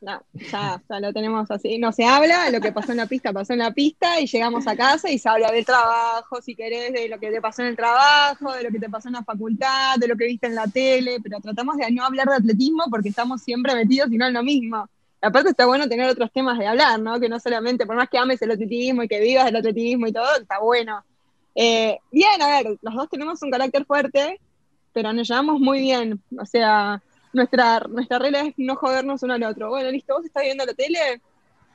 No, 0.00 0.22
ya, 0.34 0.82
lo 1.00 1.12
tenemos 1.12 1.50
así. 1.50 1.78
No 1.78 1.90
se 1.90 2.04
habla, 2.04 2.50
lo 2.50 2.60
que 2.60 2.70
pasó 2.70 2.92
en 2.92 2.98
la 2.98 3.06
pista 3.06 3.32
pasó 3.32 3.54
en 3.54 3.60
la 3.60 3.72
pista 3.72 4.20
y 4.20 4.26
llegamos 4.26 4.66
a 4.66 4.76
casa 4.76 5.10
y 5.10 5.18
se 5.18 5.28
habla 5.28 5.50
del 5.50 5.64
trabajo, 5.64 6.40
si 6.42 6.54
querés, 6.54 6.92
de 6.92 7.08
lo 7.08 7.18
que 7.18 7.30
te 7.30 7.40
pasó 7.40 7.62
en 7.62 7.68
el 7.68 7.76
trabajo, 7.76 8.52
de 8.52 8.62
lo 8.62 8.70
que 8.70 8.78
te 8.78 8.90
pasó 8.90 9.08
en 9.08 9.14
la 9.14 9.24
facultad, 9.24 9.96
de 9.98 10.08
lo 10.08 10.16
que 10.16 10.26
viste 10.26 10.48
en 10.48 10.54
la 10.54 10.66
tele, 10.66 11.18
pero 11.22 11.40
tratamos 11.40 11.78
de 11.78 11.90
no 11.90 12.04
hablar 12.04 12.28
de 12.28 12.34
atletismo 12.34 12.84
porque 12.90 13.08
estamos 13.08 13.42
siempre 13.42 13.74
metidos 13.74 14.12
y 14.12 14.18
no 14.18 14.26
en 14.26 14.34
lo 14.34 14.42
mismo. 14.42 14.88
Aparte 15.22 15.50
está 15.50 15.64
bueno 15.64 15.88
tener 15.88 16.08
otros 16.10 16.30
temas 16.30 16.58
de 16.58 16.66
hablar, 16.66 17.00
¿no? 17.00 17.18
Que 17.18 17.28
no 17.28 17.40
solamente, 17.40 17.86
por 17.86 17.96
más 17.96 18.08
que 18.08 18.18
ames 18.18 18.40
el 18.42 18.50
atletismo 18.50 19.02
y 19.02 19.08
que 19.08 19.20
vivas 19.20 19.48
el 19.48 19.56
atletismo 19.56 20.06
y 20.06 20.12
todo, 20.12 20.36
está 20.40 20.58
bueno. 20.60 21.02
Eh, 21.54 21.98
bien, 22.12 22.42
a 22.42 22.48
ver, 22.48 22.76
los 22.82 22.94
dos 22.94 23.08
tenemos 23.08 23.42
un 23.42 23.50
carácter 23.50 23.86
fuerte, 23.86 24.38
pero 24.92 25.12
nos 25.14 25.26
llevamos 25.26 25.58
muy 25.58 25.80
bien. 25.80 26.22
O 26.38 26.44
sea, 26.44 27.02
nuestra, 27.32 27.80
nuestra 27.88 28.18
regla 28.18 28.40
es 28.40 28.54
no 28.56 28.76
jodernos 28.76 29.22
uno 29.22 29.34
al 29.34 29.42
otro. 29.42 29.68
Bueno, 29.68 29.90
listo, 29.90 30.14
vos 30.14 30.24
estás 30.24 30.42
viendo 30.42 30.64
la 30.64 30.74
tele, 30.74 31.20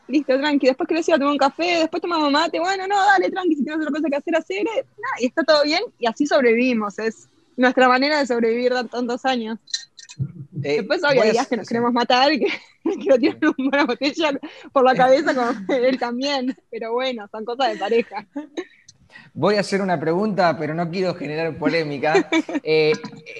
listo, 0.07 0.37
tranqui. 0.37 0.67
Después 0.67 0.87
querés 0.87 1.07
ir 1.07 1.15
a 1.15 1.17
tomar 1.17 1.33
un 1.33 1.37
café, 1.37 1.79
después 1.79 2.01
tomamos 2.01 2.31
mate, 2.31 2.59
bueno, 2.59 2.87
no, 2.87 2.95
dale, 2.97 3.29
tranqui, 3.29 3.55
si 3.55 3.63
tienes 3.63 3.81
otra 3.85 3.91
cosa 3.91 4.09
que 4.09 4.15
hacer, 4.15 4.35
hacer, 4.35 4.67
eh, 4.67 4.85
y 5.19 5.27
está 5.27 5.43
todo 5.43 5.63
bien, 5.63 5.81
y 5.99 6.07
así 6.07 6.25
sobrevivimos, 6.25 6.99
es 6.99 7.29
nuestra 7.57 7.87
manera 7.87 8.19
de 8.19 8.27
sobrevivir 8.27 8.73
tantos 8.89 9.25
años. 9.25 9.59
Eh, 10.63 10.77
después 10.77 11.03
hay 11.03 11.31
días 11.31 11.47
que 11.47 11.57
nos 11.57 11.67
queremos 11.67 11.93
matar 11.93 12.31
y 12.31 12.39
que, 12.39 12.47
que 12.83 13.19
tienen 13.19 13.39
una 13.57 13.85
botella 13.85 14.31
por 14.71 14.83
la 14.83 14.95
cabeza 14.95 15.33
como 15.33 15.51
él 15.75 15.99
también, 15.99 16.55
pero 16.69 16.93
bueno, 16.93 17.27
son 17.31 17.45
cosas 17.45 17.73
de 17.73 17.77
pareja. 17.77 18.27
Voy 19.33 19.55
a 19.55 19.61
hacer 19.61 19.81
una 19.81 19.99
pregunta, 19.99 20.57
pero 20.57 20.73
no 20.73 20.89
quiero 20.89 21.15
generar 21.15 21.57
polémica. 21.57 22.29
Eh, 22.63 22.93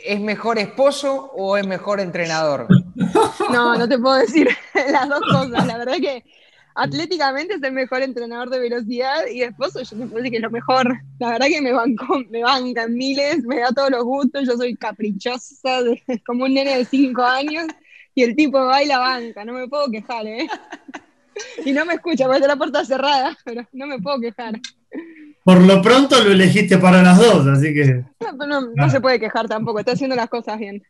¿Es 0.06 0.20
mejor 0.20 0.60
esposo 0.60 1.32
o 1.36 1.58
es 1.58 1.66
mejor 1.66 2.00
entrenador? 2.00 2.68
No, 3.52 3.76
no 3.76 3.88
te 3.88 3.98
puedo 3.98 4.16
decir 4.16 4.48
las 4.92 5.10
dos 5.10 5.22
cosas. 5.22 5.66
La 5.68 5.78
verdad 5.78 5.96
es 5.96 6.02
que 6.02 6.24
atléticamente 6.76 7.56
es 7.56 7.64
el 7.64 7.74
mejor 7.74 8.02
entrenador 8.02 8.50
de 8.50 8.60
velocidad 8.60 9.28
y 9.28 9.42
esposo 9.42 9.82
yo 9.82 9.98
me 9.98 10.08
parece 10.08 10.32
que 10.32 10.38
es 10.38 10.42
lo 10.42 10.52
mejor. 10.52 10.98
La 11.20 11.32
verdad 11.32 11.48
que 11.48 11.62
me 11.62 11.74
banco, 11.74 12.22
me 12.30 12.44
bancan 12.44 12.94
miles, 12.94 13.44
me 13.44 13.60
da 13.60 13.72
todos 13.72 13.92
los 13.92 14.04
gustos, 14.04 14.48
yo 14.48 14.56
soy 14.56 14.76
caprichosa, 14.76 15.82
como 16.26 16.46
un 16.46 16.54
nene 16.54 16.78
de 16.78 16.86
cinco 16.86 17.24
años, 17.24 17.68
y 18.16 18.24
el 18.24 18.36
tipo 18.36 18.60
va 18.60 18.84
y 18.84 18.88
la 18.88 19.00
banca, 19.00 19.44
no 19.46 19.54
me 19.54 19.68
puedo 19.68 19.90
quejar, 19.90 20.26
¿eh? 20.28 20.48
Y 21.66 21.72
no 21.72 21.86
me 21.86 21.96
escucha, 21.96 22.26
porque 22.26 22.38
está 22.38 22.48
la 22.48 22.58
puerta 22.58 22.86
cerrada, 22.86 23.38
pero 23.44 23.66
no 23.72 23.88
me 23.88 24.00
puedo 24.00 24.20
quejar. 24.20 24.60
Por 25.44 25.62
lo 25.62 25.82
pronto 25.82 26.24
lo 26.24 26.32
elegiste 26.32 26.78
para 26.78 27.02
las 27.02 27.18
dos, 27.18 27.48
así 27.48 27.74
que. 27.74 28.04
No, 28.76 28.90
se 28.90 29.02
puede 29.02 29.20
quejar 29.20 29.48
tampoco, 29.48 29.80
está 29.80 29.94
haciendo 29.94 30.16
las 30.16 30.30
cosas 30.30 30.60
bien. 30.60 30.84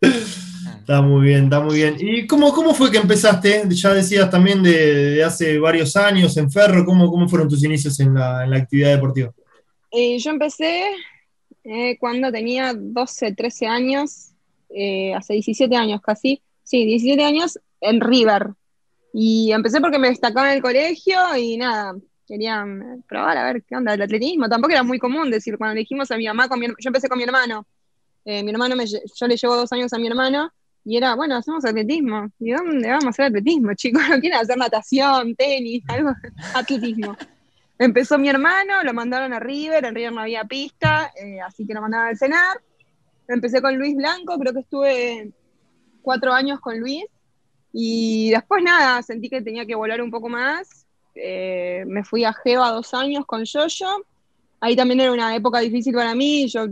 Está 0.00 1.02
muy 1.02 1.26
bien, 1.26 1.44
está 1.44 1.60
muy 1.60 1.76
bien. 1.76 1.96
¿Y 1.98 2.26
cómo, 2.26 2.52
cómo 2.52 2.74
fue 2.74 2.90
que 2.90 2.96
empezaste? 2.96 3.62
Ya 3.68 3.92
decías 3.92 4.30
también 4.30 4.62
de, 4.62 5.22
hace 5.22 5.58
varios 5.58 5.94
años 5.96 6.36
en 6.36 6.50
Ferro, 6.50 6.84
¿cómo, 6.84 7.10
cómo 7.10 7.28
fueron 7.28 7.48
tus 7.48 7.62
inicios 7.62 8.00
en 8.00 8.14
la, 8.14 8.56
actividad 8.56 8.94
deportiva? 8.94 9.32
Eh, 9.92 10.18
yo 10.18 10.30
empecé 10.30 10.86
eh, 11.64 11.98
cuando 11.98 12.32
tenía 12.32 12.72
12, 12.74 13.34
13 13.34 13.66
años, 13.66 14.30
eh, 14.70 15.14
hace 15.14 15.34
17 15.34 15.76
años 15.76 16.00
casi, 16.00 16.40
sí, 16.64 16.86
17 16.86 17.22
años 17.22 17.58
en 17.80 18.00
River. 18.00 18.48
Y 19.12 19.52
empecé 19.52 19.80
porque 19.80 19.98
me 19.98 20.08
destacaba 20.08 20.50
en 20.50 20.56
el 20.56 20.62
colegio 20.62 21.18
y 21.36 21.56
nada, 21.56 21.94
querían 22.30 23.02
probar 23.08 23.36
a 23.36 23.44
ver 23.44 23.64
qué 23.64 23.74
onda 23.74 23.94
el 23.94 24.02
atletismo. 24.02 24.48
Tampoco 24.48 24.72
era 24.72 24.84
muy 24.84 25.00
común 25.00 25.32
decir, 25.32 25.58
cuando 25.58 25.74
le 25.74 25.80
dijimos 25.80 26.12
a 26.12 26.16
mi 26.16 26.26
mamá, 26.26 26.48
con 26.48 26.60
yo 26.60 26.74
empecé 26.86 27.08
con 27.08 27.18
mi 27.18 27.24
hermano. 27.24 27.66
Eh, 28.24 28.44
mi 28.44 28.52
hermano, 28.52 28.76
me, 28.76 28.86
yo 28.86 29.26
le 29.26 29.36
llevo 29.36 29.56
dos 29.56 29.72
años 29.72 29.92
a 29.92 29.98
mi 29.98 30.06
hermano 30.06 30.52
y 30.84 30.96
era, 30.96 31.16
bueno, 31.16 31.36
hacemos 31.36 31.64
atletismo. 31.64 32.30
¿Y 32.38 32.52
dónde 32.52 32.88
vamos 32.88 33.06
a 33.06 33.08
hacer 33.08 33.24
atletismo, 33.26 33.74
chicos? 33.74 34.02
¿No 34.08 34.20
quieren 34.20 34.38
hacer 34.38 34.56
natación, 34.56 35.34
tenis, 35.34 35.82
algo? 35.88 36.12
atletismo. 36.54 37.16
Empezó 37.78 38.16
mi 38.16 38.28
hermano, 38.28 38.84
lo 38.84 38.94
mandaron 38.94 39.32
a 39.32 39.40
River, 39.40 39.84
en 39.84 39.94
River 39.94 40.12
no 40.12 40.20
había 40.20 40.44
pista, 40.44 41.10
eh, 41.20 41.40
así 41.40 41.66
que 41.66 41.74
lo 41.74 41.80
mandaron 41.80 42.08
al 42.08 42.16
cenar. 42.16 42.60
Empecé 43.26 43.60
con 43.60 43.76
Luis 43.76 43.96
Blanco, 43.96 44.38
creo 44.38 44.52
que 44.52 44.60
estuve 44.60 45.32
cuatro 46.00 46.32
años 46.32 46.60
con 46.60 46.78
Luis. 46.78 47.06
Y 47.72 48.30
después 48.30 48.62
nada, 48.62 49.02
sentí 49.02 49.28
que 49.28 49.42
tenía 49.42 49.66
que 49.66 49.74
volar 49.74 50.00
un 50.00 50.12
poco 50.12 50.28
más 50.28 50.86
eh, 51.14 51.84
me 51.86 52.04
fui 52.04 52.24
a 52.24 52.32
Geva 52.32 52.70
dos 52.70 52.94
años 52.94 53.26
con 53.26 53.44
Yoyo. 53.44 54.04
Ahí 54.60 54.76
también 54.76 55.00
era 55.00 55.12
una 55.12 55.34
época 55.34 55.60
difícil 55.60 55.94
para 55.94 56.14
mí. 56.14 56.46
Yo 56.48 56.66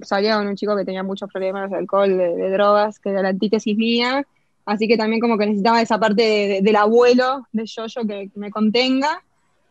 salía 0.00 0.36
con 0.36 0.46
un 0.46 0.56
chico 0.56 0.76
que 0.76 0.84
tenía 0.84 1.02
muchos 1.02 1.30
problemas 1.30 1.70
de 1.70 1.76
alcohol, 1.76 2.16
de, 2.16 2.50
drogas, 2.50 2.98
que 2.98 3.10
era 3.10 3.22
la 3.22 3.30
antítesis 3.30 3.76
mía. 3.76 4.24
Así 4.64 4.86
que 4.86 4.96
también 4.96 5.20
como 5.20 5.36
que 5.36 5.46
necesitaba 5.46 5.82
esa 5.82 5.98
parte 5.98 6.60
del 6.62 6.76
abuelo 6.76 7.46
de 7.52 7.66
Yoyo 7.66 8.06
que, 8.06 8.30
me 8.34 8.50
contenga. 8.50 9.22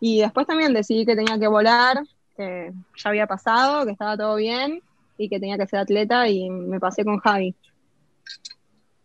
Y 0.01 0.19
después 0.19 0.47
también 0.47 0.73
decidí 0.73 1.05
que 1.05 1.15
tenía 1.15 1.39
que 1.39 1.47
volar, 1.47 2.01
que 2.35 2.71
ya 2.97 3.09
había 3.09 3.27
pasado, 3.27 3.85
que 3.85 3.91
estaba 3.91 4.17
todo 4.17 4.35
bien. 4.35 4.81
y 5.17 5.27
que 5.27 5.39
tenía 5.39 5.57
que 5.57 5.67
ser 5.67 5.79
atleta 5.79 6.29
y 6.29 6.49
me 6.49 6.79
pasé 6.79 7.03
con 7.03 7.19
Javi. 7.19 7.53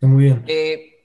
muy 0.01 0.25
bien. 0.25 0.45
Eh, 0.47 0.97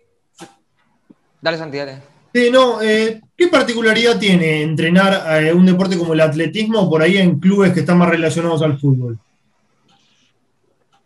dale, 1.42 1.58
Santi, 1.58 1.78
dale. 1.78 2.02
Sí, 2.34 2.52
no, 2.52 2.80
eh, 2.82 3.20
¿qué 3.40 3.48
particularidad 3.48 4.20
tiene 4.20 4.62
entrenar 4.62 5.56
un 5.56 5.66
deporte 5.66 5.98
como 5.98 6.14
el 6.14 6.20
atletismo 6.20 6.90
por 6.90 7.02
ahí 7.02 7.18
en 7.18 7.40
clubes 7.40 7.72
que 7.72 7.80
están 7.80 7.98
más 7.98 8.10
relacionados 8.10 8.62
al 8.62 8.78
fútbol? 8.78 9.18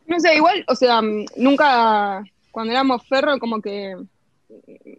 No 0.08 0.20
sé, 0.20 0.36
igual, 0.36 0.66
o 0.68 0.76
sea, 0.76 1.00
nunca, 1.38 2.24
cuando 2.52 2.74
éramos 2.74 3.08
ferro, 3.08 3.38
como 3.38 3.62
que 3.62 3.96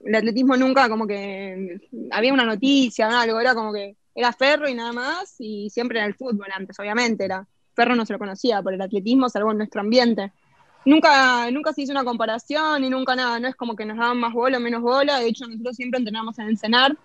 el 0.05 0.15
atletismo 0.15 0.57
nunca, 0.57 0.89
como 0.89 1.09
que 1.09 1.81
había 2.13 2.33
una 2.33 2.45
noticia, 2.45 3.21
algo, 3.21 3.41
era 3.41 3.53
como 3.53 3.73
que 3.73 3.97
era 4.15 4.33
ferro 4.33 4.69
y 4.69 4.75
nada 4.75 4.93
más, 4.93 5.35
y 5.41 5.69
siempre 5.71 5.99
era 5.99 6.07
el 6.07 6.15
fútbol 6.15 6.47
antes, 6.55 6.79
obviamente, 6.79 7.25
era. 7.25 7.45
Ferro 7.75 7.97
no 7.97 8.07
se 8.07 8.13
lo 8.13 8.21
conocía 8.21 8.63
por 8.63 8.75
el 8.75 8.81
atletismo, 8.81 9.29
salvo 9.29 9.51
en 9.51 9.59
nuestro 9.59 9.81
ambiente. 9.81 10.31
Nunca, 10.85 11.51
nunca 11.51 11.73
se 11.73 11.83
hizo 11.83 11.91
una 11.91 12.05
comparación 12.05 12.85
y 12.85 12.91
nunca 12.91 13.17
nada, 13.17 13.41
no 13.41 13.49
es 13.49 13.57
como 13.57 13.75
que 13.75 13.85
nos 13.85 13.99
daban 13.99 14.21
más 14.21 14.33
bola 14.33 14.59
o 14.59 14.61
menos 14.61 14.83
bola, 14.83 15.19
de 15.19 15.27
hecho 15.27 15.49
nosotros 15.49 15.75
siempre 15.75 15.99
entrenamos 15.99 16.39
en 16.39 16.47
el 16.47 16.59
CENAR, 16.59 16.97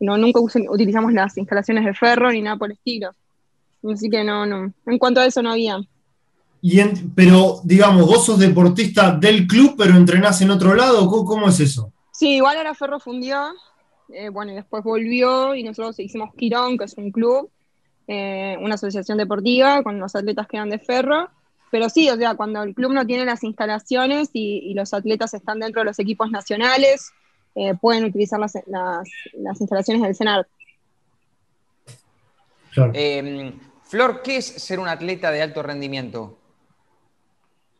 no, 0.00 0.18
nunca 0.18 0.40
utilizamos 0.40 1.12
las 1.12 1.36
instalaciones 1.36 1.84
de 1.84 1.94
ferro 1.94 2.30
ni 2.32 2.42
nada 2.42 2.56
por 2.56 2.70
el 2.70 2.76
estilo. 2.76 3.10
Así 3.90 4.10
que 4.10 4.24
no, 4.24 4.44
no, 4.46 4.72
en 4.86 4.98
cuanto 4.98 5.20
a 5.20 5.26
eso 5.26 5.42
no 5.42 5.52
había. 5.52 5.80
Y 6.62 6.80
pero, 7.14 7.60
digamos, 7.64 8.06
vos 8.06 8.26
sos 8.26 8.38
deportista 8.38 9.12
del 9.12 9.46
club, 9.46 9.74
pero 9.78 9.96
entrenás 9.96 10.42
en 10.42 10.50
otro 10.50 10.74
lado, 10.74 11.06
¿cómo, 11.08 11.48
es 11.48 11.60
eso? 11.60 11.92
Sí, 12.12 12.36
igual 12.36 12.58
ahora 12.58 12.74
Ferro 12.74 13.00
fundió, 13.00 13.54
eh, 14.12 14.28
bueno, 14.28 14.52
y 14.52 14.56
después 14.56 14.84
volvió 14.84 15.54
y 15.54 15.62
nosotros 15.62 15.98
hicimos 15.98 16.34
Quirón, 16.34 16.76
que 16.76 16.84
es 16.84 16.94
un 16.98 17.10
club, 17.10 17.50
eh, 18.06 18.56
una 18.60 18.74
asociación 18.74 19.16
deportiva 19.16 19.82
con 19.82 19.98
los 19.98 20.14
atletas 20.14 20.46
que 20.48 20.56
eran 20.56 20.68
de 20.68 20.78
Ferro. 20.78 21.30
Pero 21.70 21.88
sí, 21.88 22.10
o 22.10 22.16
sea, 22.16 22.34
cuando 22.34 22.62
el 22.62 22.74
club 22.74 22.92
no 22.92 23.06
tiene 23.06 23.24
las 23.24 23.44
instalaciones 23.44 24.30
y, 24.32 24.74
los 24.74 24.92
atletas 24.92 25.32
están 25.34 25.60
dentro 25.60 25.82
de 25.82 25.86
los 25.86 25.98
equipos 25.98 26.30
nacionales, 26.30 27.12
eh, 27.54 27.74
pueden 27.80 28.04
utilizar 28.04 28.38
las, 28.38 28.54
instalaciones 29.60 30.02
del 30.02 30.14
CENAR. 30.14 30.46
Flor, 33.82 34.22
¿qué 34.22 34.36
es 34.36 34.46
ser 34.46 34.78
un 34.78 34.88
atleta 34.88 35.30
de 35.30 35.42
alto 35.42 35.62
rendimiento? 35.62 36.40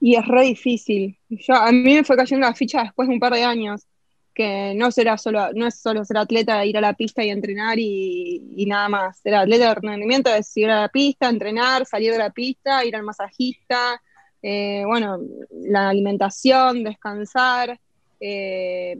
y 0.00 0.16
es 0.16 0.26
re 0.26 0.44
difícil. 0.44 1.16
Yo, 1.28 1.54
a 1.54 1.70
mí 1.70 1.94
me 1.94 2.04
fue 2.04 2.16
cayendo 2.16 2.46
la 2.46 2.54
ficha 2.54 2.82
después 2.82 3.06
de 3.06 3.14
un 3.14 3.20
par 3.20 3.34
de 3.34 3.44
años, 3.44 3.86
que 4.34 4.72
no 4.74 4.90
será 4.90 5.18
solo, 5.18 5.52
no 5.54 5.66
es 5.66 5.78
solo 5.78 6.04
ser 6.04 6.16
atleta, 6.16 6.64
ir 6.64 6.78
a 6.78 6.80
la 6.80 6.94
pista 6.94 7.22
y 7.22 7.28
entrenar 7.28 7.78
y, 7.78 8.64
nada 8.66 8.88
más. 8.88 9.18
Ser 9.18 9.34
atleta 9.34 9.68
de 9.68 9.74
rendimiento 9.74 10.34
es 10.34 10.56
ir 10.56 10.70
a 10.70 10.82
la 10.82 10.88
pista, 10.88 11.28
entrenar, 11.28 11.84
salir 11.84 12.12
de 12.12 12.18
la 12.18 12.30
pista, 12.30 12.84
ir 12.84 12.96
al 12.96 13.02
masajista, 13.02 14.00
eh, 14.42 14.82
bueno, 14.86 15.18
la 15.50 15.90
alimentación, 15.90 16.82
descansar, 16.82 17.78
eh, 18.18 18.96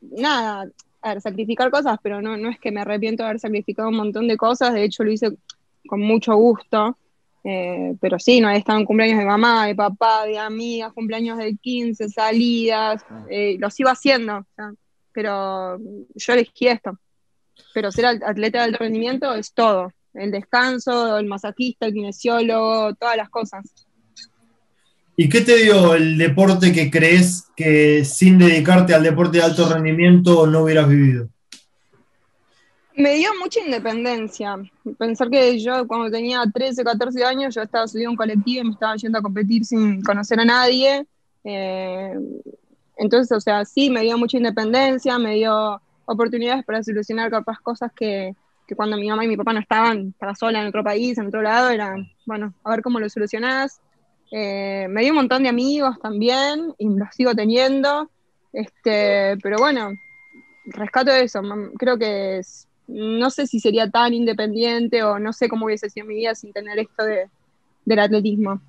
nada, 0.00 0.70
a 1.02 1.08
ver, 1.08 1.20
sacrificar 1.20 1.70
cosas, 1.70 1.98
pero 2.02 2.20
no, 2.20 2.36
no 2.36 2.50
es 2.50 2.58
que 2.58 2.70
me 2.70 2.80
arrepiento 2.80 3.22
de 3.22 3.30
haber 3.30 3.40
sacrificado 3.40 3.88
un 3.88 3.96
montón 3.96 4.28
de 4.28 4.36
cosas, 4.36 4.74
de 4.74 4.84
hecho 4.84 5.04
lo 5.04 5.12
hice 5.12 5.32
con 5.86 6.00
mucho 6.00 6.34
gusto. 6.36 6.96
Eh, 7.42 7.96
pero 8.00 8.18
sí, 8.18 8.40
no 8.40 8.50
he 8.50 8.58
estado 8.58 8.78
en 8.78 8.84
cumpleaños 8.84 9.18
de 9.18 9.24
mamá, 9.24 9.66
de 9.66 9.74
papá, 9.74 10.26
de 10.26 10.38
amigas, 10.38 10.92
cumpleaños 10.92 11.38
de 11.38 11.56
15, 11.56 12.10
salidas, 12.10 13.02
eh, 13.30 13.56
lo 13.58 13.70
sigo 13.70 13.88
haciendo, 13.88 14.44
pero 15.12 15.78
yo 16.14 16.32
elegí 16.32 16.68
esto. 16.68 16.98
Pero 17.72 17.90
ser 17.92 18.06
atleta 18.06 18.58
de 18.58 18.64
alto 18.64 18.78
rendimiento 18.80 19.34
es 19.34 19.52
todo, 19.52 19.92
el 20.14 20.30
descanso, 20.30 21.16
el 21.16 21.26
masajista, 21.26 21.86
el 21.86 21.94
kinesiólogo, 21.94 22.94
todas 22.94 23.16
las 23.16 23.30
cosas. 23.30 23.64
¿Y 25.22 25.28
qué 25.28 25.42
te 25.42 25.54
dio 25.54 25.94
el 25.94 26.16
deporte 26.16 26.72
que 26.72 26.90
crees 26.90 27.46
que 27.54 28.06
sin 28.06 28.38
dedicarte 28.38 28.94
al 28.94 29.02
deporte 29.02 29.36
de 29.36 29.44
alto 29.44 29.68
rendimiento 29.68 30.46
no 30.46 30.62
hubieras 30.62 30.88
vivido? 30.88 31.28
Me 32.96 33.16
dio 33.16 33.28
mucha 33.38 33.60
independencia. 33.60 34.56
Pensar 34.96 35.28
que 35.28 35.60
yo 35.60 35.86
cuando 35.86 36.10
tenía 36.10 36.42
13, 36.50 36.82
14 36.82 37.22
años, 37.22 37.54
yo 37.54 37.60
estaba 37.60 37.86
subido 37.86 38.08
a 38.08 38.12
un 38.12 38.16
colectivo 38.16 38.62
y 38.62 38.64
me 38.64 38.72
estaba 38.72 38.96
yendo 38.96 39.18
a 39.18 39.20
competir 39.20 39.62
sin 39.66 40.00
conocer 40.00 40.40
a 40.40 40.44
nadie. 40.46 41.04
Eh, 41.44 42.14
entonces, 42.96 43.36
o 43.36 43.40
sea, 43.42 43.66
sí, 43.66 43.90
me 43.90 44.00
dio 44.00 44.16
mucha 44.16 44.38
independencia, 44.38 45.18
me 45.18 45.34
dio 45.34 45.82
oportunidades 46.06 46.64
para 46.64 46.82
solucionar 46.82 47.30
cosas 47.62 47.92
que, 47.94 48.34
cuando 48.74 48.96
mi 48.96 49.10
mamá 49.10 49.26
y 49.26 49.28
mi 49.28 49.36
papá 49.36 49.52
no 49.52 49.60
estaban, 49.60 50.14
estaba 50.14 50.34
sola 50.34 50.62
en 50.62 50.68
otro 50.68 50.82
país, 50.82 51.18
en 51.18 51.26
otro 51.26 51.42
lado, 51.42 51.68
era, 51.68 51.94
bueno, 52.24 52.54
a 52.64 52.70
ver 52.70 52.80
cómo 52.80 52.98
lo 52.98 53.10
solucionás. 53.10 53.82
Eh, 54.30 54.86
me 54.88 55.02
dio 55.02 55.10
un 55.10 55.16
montón 55.16 55.42
de 55.42 55.48
amigos 55.48 55.98
también 56.00 56.74
y 56.78 56.88
los 56.88 57.08
sigo 57.14 57.34
teniendo. 57.34 58.10
Este, 58.52 59.36
pero 59.42 59.58
bueno, 59.58 59.92
rescato 60.66 61.10
eso. 61.12 61.40
Creo 61.78 61.98
que 61.98 62.38
es, 62.38 62.68
no 62.86 63.30
sé 63.30 63.46
si 63.46 63.60
sería 63.60 63.90
tan 63.90 64.14
independiente 64.14 65.02
o 65.02 65.18
no 65.18 65.32
sé 65.32 65.48
cómo 65.48 65.66
hubiese 65.66 65.90
sido 65.90 66.06
mi 66.06 66.16
vida 66.16 66.34
sin 66.34 66.52
tener 66.52 66.78
esto 66.78 67.04
del 67.84 67.98
atletismo. 67.98 68.60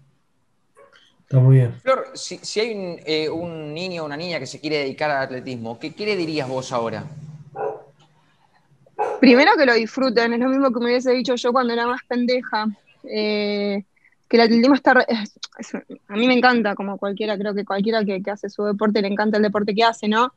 Está 1.24 1.40
muy 1.40 1.58
bien. 1.58 1.74
Flor, 1.82 2.12
si, 2.14 2.60
hay 2.60 3.00
eh, 3.06 3.30
un, 3.30 3.74
niño 3.74 4.04
o 4.04 4.06
una 4.06 4.18
niña 4.18 4.38
que 4.38 4.46
se 4.46 4.60
quiere 4.60 4.80
dedicar 4.80 5.10
al 5.12 5.24
atletismo, 5.24 5.80
¿qué, 5.80 5.94
le 5.98 6.18
dirías 6.18 6.48
vos 6.48 6.74
ahora? 6.74 7.06
Primero 9.22 9.54
que 9.58 9.66
lo 9.66 9.74
disfruten, 9.74 10.34
es 10.34 10.40
lo 10.40 10.50
mismo 10.50 10.74
que 10.74 10.80
me 10.80 10.88
hubiese 10.88 11.14
dicho 11.14 11.36
yo 11.36 11.54
cuando 11.54 11.72
era 11.72 11.88
más 11.88 12.02
pendeja. 12.08 12.68
Eh, 13.04 13.84
que 14.32 14.38
el 14.38 14.44
atletismo 14.44 14.76
está. 14.76 14.94
a 16.08 16.16
mí 16.16 16.26
me 16.26 16.34
encanta, 16.34 16.74
como 16.74 16.98
cualquiera, 16.98 17.38
creo 17.38 17.54
que 17.54 17.66
cualquiera 17.66 18.06
que, 18.06 18.24
que 18.24 18.32
hace 18.32 18.50
su 18.50 18.64
deporte 18.64 19.02
le 19.02 19.10
encanta 19.10 19.36
el 19.36 19.44
deporte 19.44 19.76
que 19.76 19.84
hace, 19.84 20.08
¿no? 20.08 20.32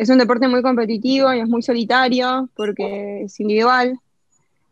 es 0.00 0.08
un 0.08 0.16
deporte 0.16 0.48
muy 0.48 0.62
competitivo 0.62 1.30
y 1.34 1.40
es 1.40 1.48
muy 1.48 1.60
solitario 1.60 2.48
porque 2.56 3.24
es 3.24 3.38
individual. 3.38 4.00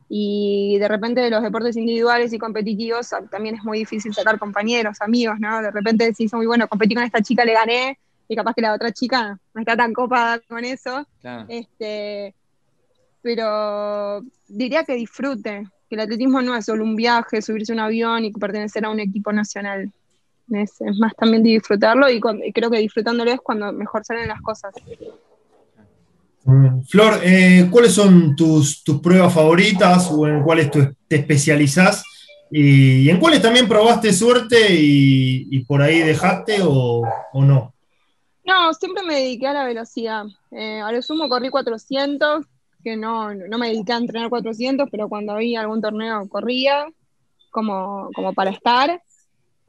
Y 0.09 0.79
de 0.79 0.89
repente 0.89 1.21
de 1.21 1.29
los 1.29 1.43
deportes 1.43 1.77
individuales 1.77 2.33
y 2.33 2.39
competitivos 2.39 3.11
también 3.31 3.57
es 3.57 3.63
muy 3.63 3.81
difícil 3.81 4.15
sacar 4.15 4.39
compañeros, 4.39 5.03
amigos, 5.03 5.39
¿no? 5.39 5.61
De 5.61 5.71
repente 5.71 6.07
decís, 6.07 6.33
muy 6.33 6.47
bueno, 6.47 6.67
competí 6.67 6.95
con 6.95 7.05
esta 7.05 7.21
chica, 7.21 7.45
le 7.45 7.53
gané, 7.53 7.99
y 8.27 8.37
capaz 8.37 8.55
que 8.55 8.63
la 8.63 8.73
otra 8.73 8.91
chica 8.91 9.39
no 9.53 9.61
está 9.61 9.77
tan 9.77 9.93
copada 9.93 10.41
con 10.49 10.65
eso. 10.65 11.07
Este, 11.49 12.35
pero 13.21 14.23
diría 14.47 14.85
que 14.85 14.95
disfrute, 14.95 15.69
que 15.89 15.95
el 15.95 16.03
atletismo 16.03 16.43
no 16.43 16.55
es 16.55 16.67
solo 16.67 16.85
un 16.85 16.97
viaje, 16.97 17.43
subirse 17.43 17.73
a 17.73 17.75
un 17.75 17.81
avión 17.81 18.25
y 18.25 18.33
pertenecer 18.33 18.85
a 18.85 18.91
un 18.91 19.01
equipo 19.01 19.33
nacional. 19.33 19.91
Es, 20.51 20.73
más 20.99 21.15
también 21.15 21.43
de 21.43 21.51
disfrutarlo 21.51 22.11
y, 22.11 22.21
creo 22.21 22.71
que 22.71 22.79
disfrutándolo 22.79 23.31
es 23.31 23.41
cuando 23.41 23.73
mejor 23.73 24.05
salen 24.05 24.29
las 24.29 24.41
cosas. 24.41 24.75
Flor, 26.89 27.21
eh, 27.23 27.69
¿cuáles 27.71 27.93
son 27.93 28.35
tus, 28.35 28.83
pruebas 29.03 29.35
favoritas 29.35 30.11
o 30.11 30.27
en 30.27 30.43
cuáles 30.43 30.71
te 30.71 30.95
especializás? 31.11 32.03
Y, 32.51 33.11
en 33.11 33.19
cuáles 33.19 33.43
también 33.43 33.69
probaste 33.69 34.13
suerte 34.13 34.57
y, 34.71 35.59
por 35.65 35.83
ahí 35.83 36.01
dejaste 36.01 36.59
o, 36.63 37.03
no? 37.35 37.75
No, 38.45 38.73
siempre 38.73 39.03
me 39.03 39.17
dediqué 39.17 39.47
a 39.47 39.53
la 39.53 39.67
velocidad. 39.67 40.25
Eh, 40.51 40.81
a 40.81 40.91
lo 40.91 41.03
sumo 41.03 41.29
corrí 41.29 41.51
400, 41.51 42.47
que 42.83 42.97
no, 42.97 43.35
no 43.35 43.59
me 43.59 43.69
dediqué 43.69 43.93
a 43.93 43.99
entrenar 43.99 44.31
400, 44.31 44.89
pero 44.91 45.09
cuando 45.09 45.33
había 45.33 45.61
algún 45.61 45.81
torneo 45.81 46.29
corría 46.29 46.87
como, 47.51 48.11
como 48.15 48.33
para 48.33 48.51
estar. 48.51 49.03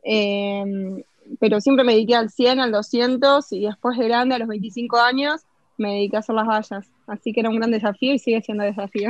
Em, 0.04 1.02
pero 1.40 1.62
siempre 1.62 1.84
me 1.84 1.94
dediqué 1.94 2.16
al 2.16 2.30
100, 2.30 2.60
al 2.60 2.72
200 2.72 3.52
y 3.52 3.66
después 3.66 3.98
de 3.98 4.08
grande, 4.08 4.36
a 4.36 4.40
los 4.40 4.48
25 4.48 4.98
años, 4.98 5.42
me 5.78 5.94
dediqué 5.94 6.18
a 6.18 6.20
hacer 6.20 6.36
las 6.36 6.48
vallas. 6.48 6.88
Así 7.08 7.34
que 7.34 7.40
era 7.40 7.50
un 7.50 7.58
gran 7.58 7.72
desafío 7.72 8.14
y 8.14 8.20
sigue 8.20 8.42
siendo 8.42 8.64
desafío. 8.64 9.10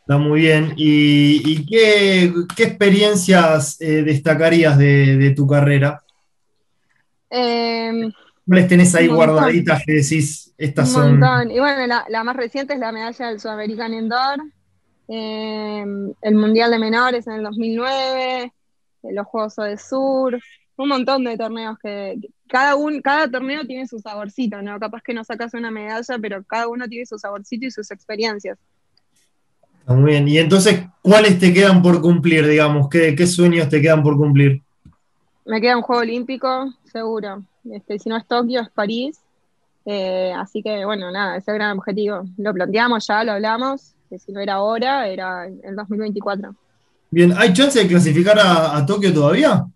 Está 0.00 0.18
muy 0.18 0.40
bien. 0.40 0.72
¿Y, 0.76 1.66
qué, 1.66 2.32
experiencias 2.58 3.80
eh, 3.80 4.02
destacarías 4.02 4.76
de, 4.78 5.32
tu 5.36 5.46
carrera? 5.46 6.02
Eh, 7.30 8.10
¿Cuáles 8.50 8.66
tenés 8.66 8.92
ahí 8.96 9.06
guardaditas 9.06 9.84
que 9.86 9.92
decís 9.92 10.52
estas 10.58 10.92
un 10.96 11.20
Montón. 11.20 11.52
Y 11.52 11.60
bueno, 11.60 11.86
la, 11.86 12.24
más 12.24 12.34
reciente 12.34 12.74
es 12.74 12.80
la 12.80 12.90
medalla 12.90 13.28
del 13.28 13.38
Sudamericano 13.38 13.96
Indoor, 13.96 14.40
em, 15.06 16.12
el 16.20 16.34
Mundial 16.34 16.72
de 16.72 16.80
Menores 16.80 17.28
en 17.28 17.34
el 17.34 17.44
2009, 17.44 18.52
los 19.04 19.26
Juegos 19.28 19.54
de 19.54 19.78
Sur, 19.78 20.40
un 20.76 20.88
montón 20.88 21.22
de 21.22 21.38
torneos 21.38 21.78
que 21.80 22.16
cada, 22.48 22.74
un, 22.74 23.00
cada 23.00 23.30
torneo 23.30 23.64
tiene 23.66 23.86
su 23.86 24.00
saborcito, 24.00 24.60
¿no? 24.60 24.80
Capaz 24.80 25.02
que 25.02 25.14
no 25.14 25.22
sacas 25.22 25.54
una 25.54 25.70
medalla, 25.70 26.18
pero 26.20 26.42
cada 26.42 26.66
uno 26.66 26.88
tiene 26.88 27.06
su 27.06 27.20
saborcito 27.20 27.66
y 27.66 27.70
sus 27.70 27.88
experiencias. 27.92 28.58
Muy 29.86 30.10
bien, 30.10 30.26
y 30.26 30.38
entonces, 30.38 30.88
¿cuáles 31.02 31.38
te 31.38 31.54
quedan 31.54 31.82
por 31.82 32.02
cumplir, 32.02 32.48
digamos? 32.48 32.88
¿Qué, 32.88 33.14
qué 33.14 33.28
sueños 33.28 33.68
te 33.68 33.80
quedan 33.80 34.02
por 34.02 34.16
cumplir? 34.16 34.60
Me 35.44 35.60
queda 35.60 35.76
un 35.76 35.82
Juego 35.82 36.02
Olímpico, 36.02 36.74
seguro. 36.90 37.44
Este, 37.70 37.98
si 37.98 38.08
no 38.08 38.16
es 38.16 38.26
Tokio, 38.26 38.60
es 38.60 38.70
París. 38.70 39.20
Eh, 39.84 40.32
así 40.36 40.62
que, 40.62 40.84
bueno, 40.84 41.10
nada, 41.10 41.36
ese 41.36 41.42
es 41.42 41.48
el 41.48 41.54
gran 41.54 41.78
objetivo. 41.78 42.22
Lo 42.36 42.52
planteamos 42.52 43.06
ya, 43.06 43.24
lo 43.24 43.32
hablamos, 43.32 43.94
que 44.08 44.18
si 44.18 44.32
no 44.32 44.40
era 44.40 44.54
ahora, 44.54 45.08
era 45.08 45.46
el 45.46 45.76
2024. 45.76 46.54
Bien, 47.10 47.32
¿hay 47.36 47.52
chance 47.52 47.78
de 47.78 47.88
clasificar 47.88 48.38
a, 48.38 48.84
Tokio 48.86 49.12
todavía? 49.12 49.66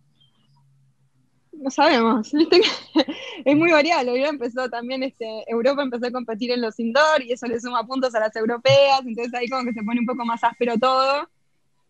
No 1.53 1.71
sabemos, 1.71 2.31
es 3.45 3.57
muy 3.57 3.73
variable. 3.73 4.13
Europa 4.13 4.29
empezó 4.31 4.69
también, 4.69 5.03
este, 5.03 5.27
Europa 5.49 5.83
empezó 5.83 6.07
a 6.07 6.13
competir 6.13 6.51
en 6.53 6.61
los 6.61 6.79
indoor 6.79 7.23
y 7.23 7.33
eso 7.33 7.47
le 7.47 7.59
suma 7.59 7.87
puntos 7.87 8.15
a 8.15 8.21
las 8.21 8.37
europeas, 8.37 9.01
entonces 9.05 9.33
ahí 9.35 9.49
como 9.49 9.65
que 9.65 9.73
se 9.73 9.83
pone 9.83 10.01
un 10.01 10.07
poco 10.07 10.25
más 10.25 10.45
áspero 10.45 10.79
todo. 10.79 11.29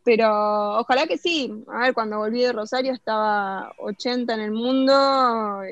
Pero 0.04 0.78
ojalá 0.78 1.06
que 1.06 1.16
sí. 1.16 1.64
A 1.68 1.78
ver, 1.78 1.94
cuando 1.94 2.18
volví 2.18 2.42
de 2.42 2.52
Rosario 2.52 2.92
estaba 2.92 3.72
80 3.78 4.34
en 4.34 4.40
el 4.40 4.52
mundo 4.52 5.62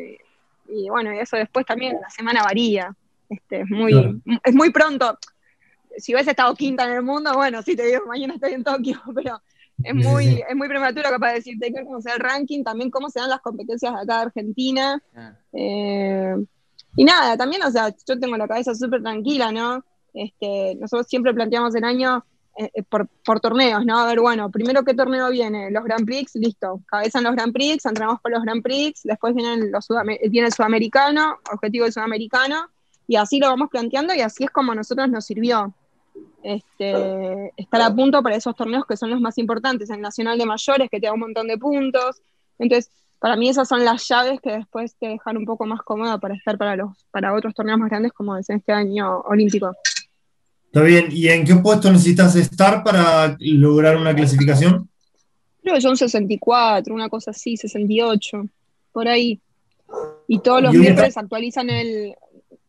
y, 0.69 0.89
bueno, 0.89 1.13
y 1.13 1.19
eso 1.19 1.37
después 1.37 1.67
también 1.67 1.99
la 2.01 2.09
semana 2.11 2.43
varía. 2.43 2.95
Este, 3.29 3.61
es, 3.61 3.71
muy, 3.71 4.23
es 4.43 4.55
muy 4.55 4.71
pronto. 4.71 5.19
Si 5.99 6.15
hubiese 6.15 6.31
estado 6.31 6.55
quinta 6.55 6.85
en 6.85 6.93
el 6.93 7.03
mundo, 7.03 7.35
bueno, 7.35 7.63
sí 7.63 7.77
te 7.77 7.85
digo, 7.85 8.07
mañana 8.07 8.35
estoy 8.35 8.55
en 8.55 8.65
Tokio, 8.65 9.01
pero 9.15 9.43
es 9.85 9.95
muy, 9.95 10.43
es 10.49 10.57
muy 10.57 10.69
prematuro 10.69 11.11
capaz 11.11 11.29
de 11.29 11.35
decirte 11.35 11.73
que 11.73 11.85
cómo 11.85 12.01
sea 12.01 12.15
el 12.15 12.21
ranking, 12.21 12.65
también 12.65 12.91
cómo 12.91 13.11
se 13.11 13.21
dan 13.21 13.31
las 13.31 13.41
competencias 13.41 13.93
de 13.93 14.01
acá 14.01 14.17
de 14.17 14.23
Argentina. 14.23 15.03
Ah. 15.15 15.33
Eh, 15.53 16.37
y 16.97 17.05
nada, 17.05 17.37
también, 17.37 17.63
o 17.63 17.71
sea, 17.71 17.95
yo 18.07 18.19
tengo 18.19 18.37
la 18.37 18.49
cabeza 18.49 18.75
súper 18.75 19.03
tranquila, 19.03 19.53
¿no? 19.53 19.85
Este, 20.15 20.75
nosotros 20.77 21.07
siempre 21.07 21.33
planteamos 21.35 21.75
el 21.75 21.85
año 21.85 22.25
eh, 22.59 22.71
eh, 22.75 22.83
por, 22.83 23.09
por, 23.25 23.41
torneos, 23.41 23.85
¿no? 23.87 23.99
A 23.99 24.07
ver, 24.07 24.21
bueno, 24.21 24.51
primero 24.51 24.85
qué 24.85 24.95
torneo 24.95 25.31
viene, 25.31 25.71
los 25.71 25.85
Grand 25.85 26.05
Prix, 26.05 26.35
listo, 26.35 26.81
cabeza 26.87 27.19
en 27.19 27.25
los 27.25 27.35
Grand 27.35 27.53
Prix, 27.53 27.85
entramos 27.87 28.21
por 28.21 28.31
los 28.31 28.43
Grand 28.43 28.63
Prix, 28.63 29.03
después 29.05 29.35
vienen 29.35 29.73
los 29.73 29.89
viene 30.29 30.49
el 30.49 30.53
sudamericano, 30.53 31.39
objetivo 31.51 31.85
del 31.85 31.93
sudamericano, 31.93 32.69
y 33.07 33.17
así 33.17 33.39
lo 33.39 33.49
vamos 33.49 33.71
planteando 33.71 34.15
y 34.15 34.21
así 34.21 34.45
es 34.45 34.51
como 34.51 34.73
a 34.73 34.75
nosotros 34.75 35.09
nos 35.09 35.25
sirvió 35.25 35.75
este, 36.43 37.53
estar 37.57 37.81
a 37.81 37.95
punto 37.95 38.23
para 38.23 38.37
esos 38.37 38.55
torneos 38.55 38.85
que 38.87 38.97
son 38.97 39.11
los 39.11 39.21
más 39.21 39.39
importantes, 39.39 39.91
el 39.91 40.01
Nacional 40.01 40.39
de 40.39 40.47
Mayores 40.47 40.89
que 40.91 41.01
te 41.01 41.07
da 41.07 41.13
un 41.13 41.21
montón 41.21 41.47
de 41.47 41.57
puntos. 41.59 42.21
Entonces, 42.59 42.91
para 43.19 43.37
mí 43.37 43.49
esas 43.49 43.69
son 43.69 43.85
las 43.85 44.07
llaves 44.09 44.41
que 44.41 44.53
después 44.53 44.97
te 44.99 45.09
dejan 45.09 45.37
un 45.37 45.45
poco 45.45 45.65
más 45.65 45.81
cómoda 45.83 46.19
para 46.19 46.35
estar 46.35 46.59
para 46.59 46.77
los 46.77 47.07
para 47.11 47.35
otros 47.35 47.55
torneos 47.55 47.79
más 47.79 47.89
grandes 47.89 48.13
como 48.13 48.37
es 48.37 48.51
este 48.51 48.73
año 48.73 49.21
olímpico. 49.21 49.73
Está 50.73 50.85
bien, 50.85 51.09
¿y 51.11 51.29
en 51.29 51.45
qué 51.45 51.55
puesto 51.57 51.93
necesitas 51.93 52.35
estar 52.35 52.83
para 52.83 53.37
lograr 53.41 53.99
una 53.99 54.15
clasificación? 54.15 54.89
Creo 55.61 55.75
que 55.75 55.83
son 55.83 55.99
64, 55.99 56.95
una 56.95 57.11
cosa 57.11 57.33
así, 57.33 57.59
68, 57.59 58.49
por 58.91 59.07
ahí. 59.07 59.39
Y 60.27 60.39
todos 60.39 60.63
los 60.63 60.73
miércoles 60.73 61.15
actualizan 61.19 61.69
el, 61.69 62.15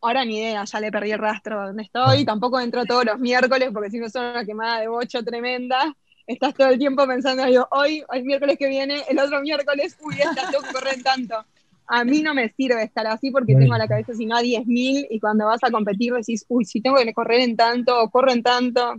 ahora 0.02 0.22
ni 0.26 0.36
idea, 0.36 0.64
ya 0.66 0.80
le 0.80 0.92
perdí 0.92 1.12
el 1.12 1.18
rastro 1.18 1.68
donde 1.68 1.84
estoy, 1.84 2.20
ah. 2.20 2.24
tampoco 2.26 2.60
entro 2.60 2.84
todos 2.84 3.06
los 3.06 3.18
miércoles 3.18 3.70
porque 3.72 3.88
si 3.88 3.98
no 3.98 4.10
son 4.10 4.32
una 4.32 4.44
quemada 4.44 4.80
de 4.80 4.88
bocho 4.88 5.24
tremenda, 5.24 5.96
estás 6.26 6.52
todo 6.52 6.68
el 6.68 6.78
tiempo 6.78 7.06
pensando, 7.06 7.46
digo, 7.46 7.66
hoy, 7.70 8.04
el 8.12 8.24
miércoles 8.24 8.58
que 8.58 8.68
viene, 8.68 9.02
el 9.08 9.18
otro 9.18 9.40
miércoles, 9.40 9.96
uy, 10.02 10.16
esta 10.16 10.50
tengo 10.50 10.62
que 10.62 10.74
correr 10.74 11.02
tanto. 11.02 11.42
A 11.86 12.04
mí 12.04 12.22
no 12.22 12.34
me 12.34 12.48
sirve 12.50 12.82
estar 12.82 13.06
así 13.06 13.30
porque 13.30 13.54
tengo 13.54 13.76
la 13.76 13.86
cabeza 13.86 14.14
sino 14.14 14.36
a 14.36 14.40
10.000 14.40 15.06
y 15.10 15.20
cuando 15.20 15.46
vas 15.46 15.62
a 15.62 15.70
competir 15.70 16.14
decís, 16.14 16.44
uy, 16.48 16.64
si 16.64 16.80
tengo 16.80 16.96
que 16.96 17.12
correr 17.12 17.40
en 17.42 17.56
tanto 17.56 18.02
o 18.02 18.10
corro 18.10 18.32
en 18.32 18.42
tanto, 18.42 18.94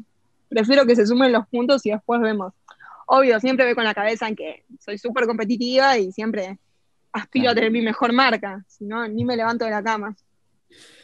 prefiero 0.47 0.85
que 0.85 0.95
se 0.95 1.07
sumen 1.07 1.31
los 1.31 1.47
puntos 1.47 1.85
y 1.85 1.91
después 1.91 2.21
vemos. 2.21 2.53
Obvio, 3.07 3.39
siempre 3.39 3.65
voy 3.65 3.75
con 3.75 3.83
la 3.83 3.93
cabeza 3.93 4.27
en 4.27 4.35
que 4.35 4.63
soy 4.79 4.97
súper 4.97 5.25
competitiva 5.25 5.97
y 5.97 6.11
siempre 6.11 6.59
aspiro 7.11 7.49
a 7.49 7.55
tener 7.55 7.71
mi 7.71 7.81
mejor 7.81 8.13
marca, 8.13 8.63
si 8.67 8.85
no, 8.85 9.07
ni 9.07 9.23
me 9.23 9.37
levanto 9.37 9.65
de 9.65 9.71
la 9.71 9.83
cama. 9.83 10.15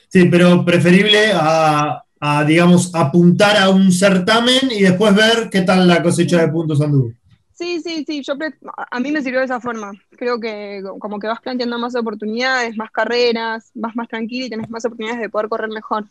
Sí, 0.07 0.25
pero 0.25 0.65
preferible 0.65 1.31
a, 1.33 2.03
digamos, 2.45 2.93
apuntar 2.93 3.57
a 3.57 3.69
un 3.69 3.91
certamen 3.91 4.69
y 4.69 4.81
después 4.81 5.15
ver 5.15 5.49
qué 5.49 5.61
tal 5.61 5.87
la 5.87 6.03
cosecha 6.03 6.41
de 6.41 6.49
puntos 6.49 6.81
anduvo. 6.81 7.13
Sí, 7.53 7.81
sí, 7.81 8.03
sí, 8.07 8.23
yo 8.23 8.33
a 8.89 8.99
mí 8.99 9.11
me 9.11 9.21
sirvió 9.21 9.39
de 9.39 9.45
esa 9.45 9.59
forma. 9.59 9.91
Creo 10.11 10.39
que 10.39 10.81
como 10.99 11.19
que 11.19 11.27
vas 11.27 11.41
planteando 11.41 11.77
más 11.77 11.95
oportunidades, 11.95 12.75
más 12.77 12.91
carreras, 12.91 13.71
vas 13.73 13.95
más 13.95 14.07
tranquilo 14.07 14.45
y 14.45 14.49
tenés 14.49 14.69
más 14.69 14.83
oportunidades 14.85 15.21
de 15.21 15.29
poder 15.29 15.49
correr 15.49 15.69
mejor. 15.69 16.05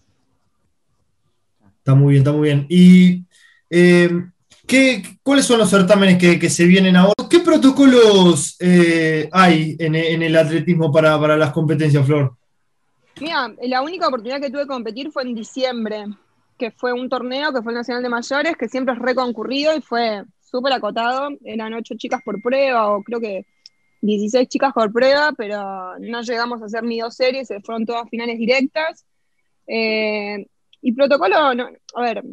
Está 1.79 1.95
muy 1.95 2.13
bien, 2.13 2.21
está 2.21 2.33
muy 2.33 2.49
bien. 2.49 2.67
¿Y 2.69 3.25
eh, 3.71 4.11
cuáles 5.23 5.45
son 5.45 5.59
los 5.59 5.71
certámenes 5.71 6.19
que, 6.19 6.51
se 6.51 6.67
vienen 6.67 6.97
ahora? 6.97 7.15
¿Qué 7.29 7.41
protocolos 7.41 8.57
eh, 8.61 9.29
hay 9.33 9.77
en, 9.79 9.95
el 9.95 10.37
atletismo 10.37 10.93
para, 10.93 11.19
para 11.19 11.37
las 11.37 11.53
competencias, 11.53 12.05
Flor? 12.05 12.37
Mira, 13.21 13.53
la 13.63 13.83
única 13.83 14.09
oportunidad 14.09 14.41
que 14.41 14.51
tuve 14.51 14.61
de 14.61 14.67
competir 14.67 15.11
fue 15.11 15.23
en 15.23 15.35
diciembre, 15.35 16.07
que 16.59 16.71
fue 16.71 16.93
un 16.93 17.09
torneo 17.09 17.53
que 17.53 17.63
fue 17.63 17.73
el 17.73 17.79
Nacional 17.79 18.03
de 18.03 18.09
Mayores, 18.09 18.57
que 18.57 18.69
siempre 18.69 18.95
es 18.95 19.01
reconcurrido 19.01 19.77
y 19.77 19.81
fue 19.81 20.25
súper 20.51 20.73
acotado. 20.73 21.31
Eran 21.45 21.75
ocho 21.75 21.95
chicas 21.97 22.23
por 22.25 22.41
prueba, 22.43 22.93
o 22.93 23.03
creo 23.03 23.21
que 23.21 23.47
16 24.03 24.49
chicas 24.49 24.73
por 24.73 24.93
prueba, 24.93 25.33
pero 25.37 25.99
no 25.99 26.23
llegamos 26.23 26.63
a 26.63 26.67
hacer 26.67 26.83
ni 26.83 27.01
dos 27.01 27.15
series, 27.15 27.49
fueron 27.65 27.87
todas 27.87 28.09
finales 28.09 28.39
directas. 28.39 29.05
Eh, 29.67 30.47
y 30.83 30.93
protocolo, 30.93 31.55
no, 31.55 31.69
a 31.95 32.03
ver, 32.03 32.25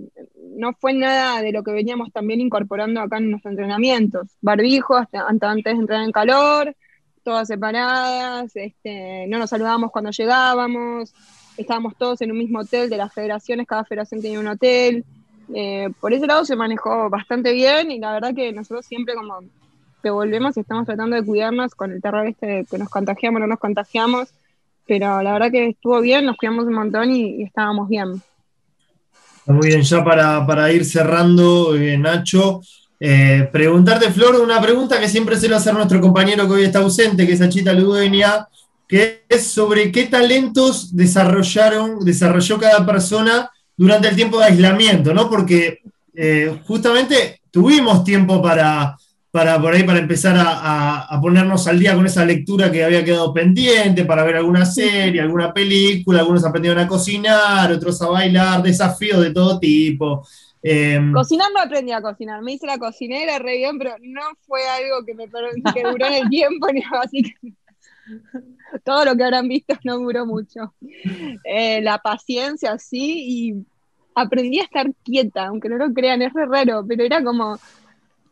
no 0.56 0.74
fue 0.74 0.94
nada 0.94 1.42
de 1.42 1.52
lo 1.52 1.64
que 1.64 1.72
veníamos 1.72 2.12
también 2.14 2.40
incorporando 2.40 3.02
acá 3.02 3.18
en 3.18 3.32
nuestros 3.32 3.52
entrenamientos. 3.52 4.38
Barbijo, 4.42 4.96
hasta 4.96 5.28
antes 5.28 5.64
de 5.64 5.72
entrar 5.72 6.02
en 6.02 6.12
calor, 6.12 6.74
todas 7.24 7.48
separadas, 7.48 8.56
este, 8.56 9.28
no 9.28 9.38
nos 9.38 9.50
saludábamos 9.50 9.92
cuando 9.92 10.12
llegábamos, 10.12 11.14
estábamos 11.58 11.98
todos 11.98 12.22
en 12.22 12.32
un 12.32 12.38
mismo 12.38 12.60
hotel 12.60 12.90
de 12.90 12.98
las 12.98 13.14
federaciones, 13.14 13.68
cada 13.68 13.84
federación 13.84 14.22
tenía 14.22 14.40
un 14.40 14.48
hotel. 14.48 15.04
Eh, 15.54 15.90
por 16.00 16.14
ese 16.14 16.28
lado 16.28 16.44
se 16.46 16.56
manejó 16.56 17.10
bastante 17.10 17.54
bien 17.54 17.92
y 17.92 18.00
la 18.00 18.14
verdad 18.14 18.36
que 18.36 18.52
nosotros 18.52 18.86
siempre 18.86 19.16
como 19.16 19.40
te 20.02 20.10
volvemos 20.10 20.58
y 20.58 20.60
estamos 20.60 20.86
tratando 20.86 21.16
de 21.16 21.24
cuidarnos 21.24 21.74
con 21.74 21.92
el 21.92 22.02
terror 22.02 22.28
este 22.28 22.46
de 22.46 22.66
que 22.66 22.78
nos 22.78 22.90
contagiamos, 22.90 23.40
no 23.40 23.48
nos 23.48 23.60
contagiamos, 23.60 24.30
pero 24.86 25.22
la 25.22 25.34
verdad 25.34 25.52
que 25.52 25.70
estuvo 25.70 26.00
bien, 26.02 26.26
nos 26.26 26.38
cuidamos 26.38 26.66
un 26.66 26.74
montón 26.74 27.12
y, 27.12 27.44
estábamos 27.44 27.90
bien. 27.90 28.22
Muy 29.46 29.68
bien, 29.68 29.82
ya 29.82 30.04
para, 30.04 30.46
para 30.46 30.72
ir 30.72 30.86
cerrando, 30.86 31.76
eh, 31.76 31.98
Nacho, 31.98 32.62
eh, 33.00 33.48
preguntarte, 33.52 34.12
Flor, 34.12 34.36
una 34.42 34.62
pregunta 34.62 35.00
que 35.00 35.08
siempre 35.08 35.38
se 35.38 35.48
lo 35.48 35.56
hacer 35.56 35.74
nuestro 35.74 36.02
compañero 36.02 36.48
que 36.48 36.54
hoy 36.54 36.64
está 36.64 36.80
ausente, 36.80 37.26
que 37.26 37.34
es 37.34 37.42
Achita 37.42 37.74
Ludueña, 37.74 38.48
que 38.88 39.24
es 39.30 39.48
sobre 39.48 39.92
qué 39.92 40.06
talentos 40.06 40.96
desarrollaron, 40.96 42.04
desarrolló 42.04 42.60
cada 42.60 42.86
persona 42.86 43.52
durante 43.78 44.10
el 44.10 44.16
tiempo 44.16 44.40
de 44.40 44.46
aislamiento, 44.46 45.14
¿no? 45.14 45.30
Porque 45.30 45.82
eh, 46.14 46.60
justamente 46.66 47.42
tuvimos 47.52 48.04
tiempo 48.04 48.42
para, 48.42 48.98
para, 49.30 49.62
por 49.62 49.74
ahí, 49.74 49.84
para 49.84 50.00
empezar 50.00 50.36
a, 50.38 51.20
ponernos 51.22 51.68
al 51.68 51.80
día 51.80 51.94
con 51.96 52.06
esa 52.06 52.26
lectura 52.26 52.72
que 52.72 52.84
había 52.84 53.06
quedado 53.06 53.32
pendiente, 53.32 54.04
para 54.04 54.24
ver 54.24 54.38
alguna 54.38 54.66
serie, 54.66 55.22
alguna 55.22 55.54
película, 55.54 56.20
algunos 56.20 56.44
aprendieron 56.44 56.80
a 56.80 56.88
cocinar, 56.88 57.72
otros 57.72 58.02
a 58.02 58.08
bailar, 58.08 58.64
desafíos 58.64 59.22
de 59.22 59.32
todo 59.32 59.60
tipo. 59.60 60.28
Em, 60.64 61.14
cocinar 61.14 61.50
no 61.54 61.62
aprendí 61.62 61.92
a 61.92 62.02
cocinar, 62.02 62.42
me 62.42 62.54
hice 62.54 62.66
la 62.66 62.80
cocinera 62.80 63.38
re 63.38 63.58
bien, 63.58 63.78
pero 63.78 63.96
no 64.02 64.22
fue 64.48 64.62
algo 64.68 65.06
que 65.06 65.14
me 65.14 65.26
que 65.74 65.84
duró 65.84 66.08
en 66.08 66.14
el 66.14 66.30
tiempo, 66.30 66.68
ni 66.74 66.82
así 67.04 67.22
que 67.22 67.54
todo 68.84 69.06
lo 69.06 69.16
que 69.16 69.24
habrán 69.24 69.48
visto 69.48 69.76
no 69.84 69.98
duró 69.98 70.26
mucho. 70.26 70.74
Eh, 71.44 71.82
la 71.82 71.98
paciencia, 72.00 72.78
sí, 72.78 73.24
y 73.28 73.66
aprendí 74.16 74.60
a 74.60 74.64
estar 74.64 74.88
quieta, 75.04 75.48
aunque 75.48 75.70
no 75.70 75.78
lo 75.78 75.94
crean, 75.94 76.22
es 76.22 76.34
re 76.34 76.46
raro, 76.46 76.86
pero 76.88 77.04
era 77.04 77.24
como, 77.24 77.58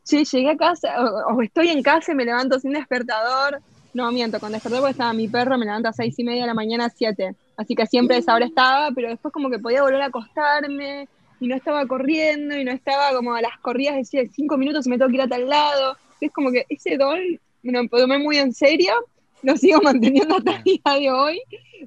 che, 0.03 0.23
llegué 0.25 0.51
a 0.51 0.57
casa, 0.57 0.89
o, 1.27 1.41
estoy 1.41 1.69
en 1.69 1.83
casa 1.83 2.11
y 2.11 2.15
me 2.15 2.25
levanto 2.25 2.59
sin 2.59 2.71
despertador. 2.71 3.61
No, 3.93 4.11
miento, 4.11 4.39
con 4.39 4.51
despertador 4.51 4.89
estaba 4.89 5.13
mi 5.13 5.27
perro, 5.27 5.57
me 5.57 5.65
levanto 5.65 5.89
a 5.89 5.93
seis 5.93 6.17
y 6.19 6.23
media 6.23 6.41
de 6.41 6.47
la 6.47 6.53
mañana 6.53 6.85
a 6.85 6.89
siete. 6.89 7.35
Así 7.55 7.75
que 7.75 7.85
siempre 7.85 8.17
a 8.17 8.19
esa 8.19 8.35
hora 8.35 8.45
estaba, 8.45 8.91
pero 8.93 9.09
después 9.09 9.31
como 9.31 9.49
que 9.49 9.59
podía 9.59 9.83
volver 9.83 10.01
a 10.01 10.07
acostarme, 10.07 11.07
y 11.39 11.47
no 11.47 11.55
estaba 11.55 11.85
corriendo 11.85 12.55
y 12.55 12.63
no 12.63 12.71
estaba 12.71 13.11
como 13.15 13.33
a 13.35 13.41
las 13.41 13.57
corridas, 13.59 13.95
decía 13.95 14.23
cinco 14.33 14.57
minutos 14.57 14.88
y 14.88 14.89
me 14.89 14.97
tengo 14.97 15.09
que 15.09 15.15
ir 15.15 15.21
a 15.21 15.27
tal 15.27 15.47
lado. 15.47 15.97
Es 16.21 16.31
como 16.31 16.51
que 16.51 16.65
ese 16.69 16.97
don 16.97 17.19
me 17.61 17.71
lo 17.71 17.88
tomé 17.89 18.19
muy 18.19 18.38
en 18.38 18.53
serio, 18.53 18.93
lo 19.43 19.57
sigo 19.57 19.81
manteniendo 19.81 20.37
hasta 20.37 20.57
el 20.57 20.63
día 20.63 20.99
de 20.99 21.11
hoy, 21.11 21.41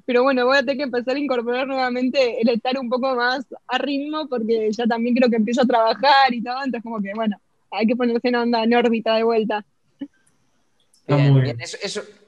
pero 0.07 0.23
bueno, 0.23 0.47
voy 0.47 0.57
a 0.57 0.61
tener 0.61 0.77
que 0.77 0.83
empezar 0.85 1.17
a 1.17 1.19
incorporar 1.19 1.67
nuevamente 1.67 2.41
el 2.41 2.49
estar 2.49 2.79
un 2.79 2.89
poco 2.89 3.15
más 3.15 3.47
a 3.67 3.79
ritmo 3.79 4.29
porque 4.29 4.71
ya 4.73 4.87
también 4.87 5.15
creo 5.15 5.29
que 5.29 5.37
empiezo 5.37 5.63
a 5.63 5.67
trabajar 5.67 6.33
y 6.33 6.43
todo, 6.43 6.57
entonces 6.57 6.83
como 6.83 7.01
que 7.01 7.13
bueno, 7.15 7.41
hay 7.71 7.87
que 7.87 7.97
ponerse 7.97 8.29
en 8.29 8.37
onda, 8.37 8.63
en 8.63 8.75
órbita 8.75 9.17
de 9.17 9.23
vuelta. 9.23 9.65
Bien, 11.07 11.59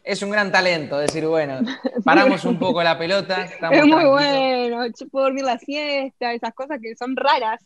Es, 0.02 0.22
un 0.22 0.30
gran 0.30 0.50
talento 0.50 0.98
decir, 0.98 1.26
bueno, 1.26 1.61
paramos 2.04 2.44
un 2.46 2.59
poco 2.59 2.83
la 2.83 2.98
pelota. 2.98 3.44
es 3.44 3.85
muy 3.85 4.04
bueno, 4.04 4.85
puedo 5.11 5.26
dormir 5.26 5.44
la 5.44 5.59
siesta, 5.59 6.33
esas 6.33 6.54
cosas 6.54 6.78
que 6.80 6.96
son 6.96 7.14
raras. 7.14 7.61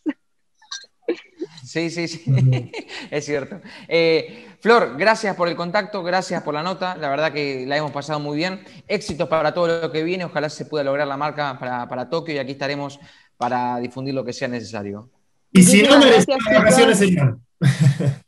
Sí, 1.64 1.90
sí, 1.90 2.08
sí, 2.08 2.22
es 3.10 3.24
cierto. 3.24 3.60
Eh, 3.88 4.46
Flor, 4.60 4.96
gracias 4.96 5.36
por 5.36 5.48
el 5.48 5.56
contacto, 5.56 6.02
gracias 6.02 6.42
por 6.42 6.54
la 6.54 6.62
nota, 6.62 6.96
la 6.96 7.08
verdad 7.08 7.32
que 7.32 7.66
la 7.66 7.76
hemos 7.76 7.92
pasado 7.92 8.20
muy 8.20 8.36
bien. 8.36 8.60
Éxitos 8.86 9.28
para 9.28 9.52
todo 9.52 9.82
lo 9.82 9.92
que 9.92 10.02
viene, 10.02 10.24
ojalá 10.24 10.48
se 10.48 10.66
pueda 10.66 10.84
lograr 10.84 11.06
la 11.06 11.16
marca 11.16 11.58
para, 11.58 12.08
Tokio 12.08 12.34
y 12.34 12.38
aquí 12.38 12.52
estaremos 12.52 12.98
para 13.36 13.78
difundir 13.78 14.14
lo 14.14 14.24
que 14.24 14.32
sea 14.32 14.48
necesario. 14.48 15.10
Y 15.52 15.62
si 15.62 15.82
no, 15.82 15.98
merecemos 15.98 16.44
vacaciones, 16.44 16.98
señor. 16.98 17.38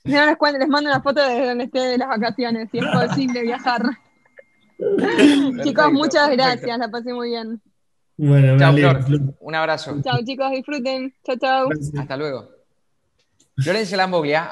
No 0.05 0.27
les 0.27 0.37
cuento, 0.37 0.59
les 0.59 0.69
mando 0.69 0.91
una 0.91 1.03
foto 1.03 1.21
desde 1.21 1.49
donde 1.49 1.65
esté 1.65 1.81
de 1.81 1.99
las 1.99 2.09
vacaciones, 2.09 2.69
si 2.71 2.79
es 2.79 2.85
posible 2.87 3.43
viajar. 3.43 3.83
chicos, 5.63 5.93
muchas 5.93 6.31
gracias, 6.31 6.79
la 6.79 6.89
pasé 6.89 7.13
muy 7.13 7.31
bien. 7.31 7.61
Bueno, 8.17 8.59
Chao, 8.59 8.73
vale. 8.73 9.03
Flor. 9.03 9.21
Un 9.41 9.55
abrazo. 9.55 10.01
Chao 10.03 10.19
chicos, 10.25 10.51
disfruten. 10.51 11.15
Chao, 11.25 11.37
chao. 11.37 11.69
Hasta 11.99 12.17
luego. 12.17 12.56
Florencia 13.59 13.97
Lamboglia. 13.97 14.51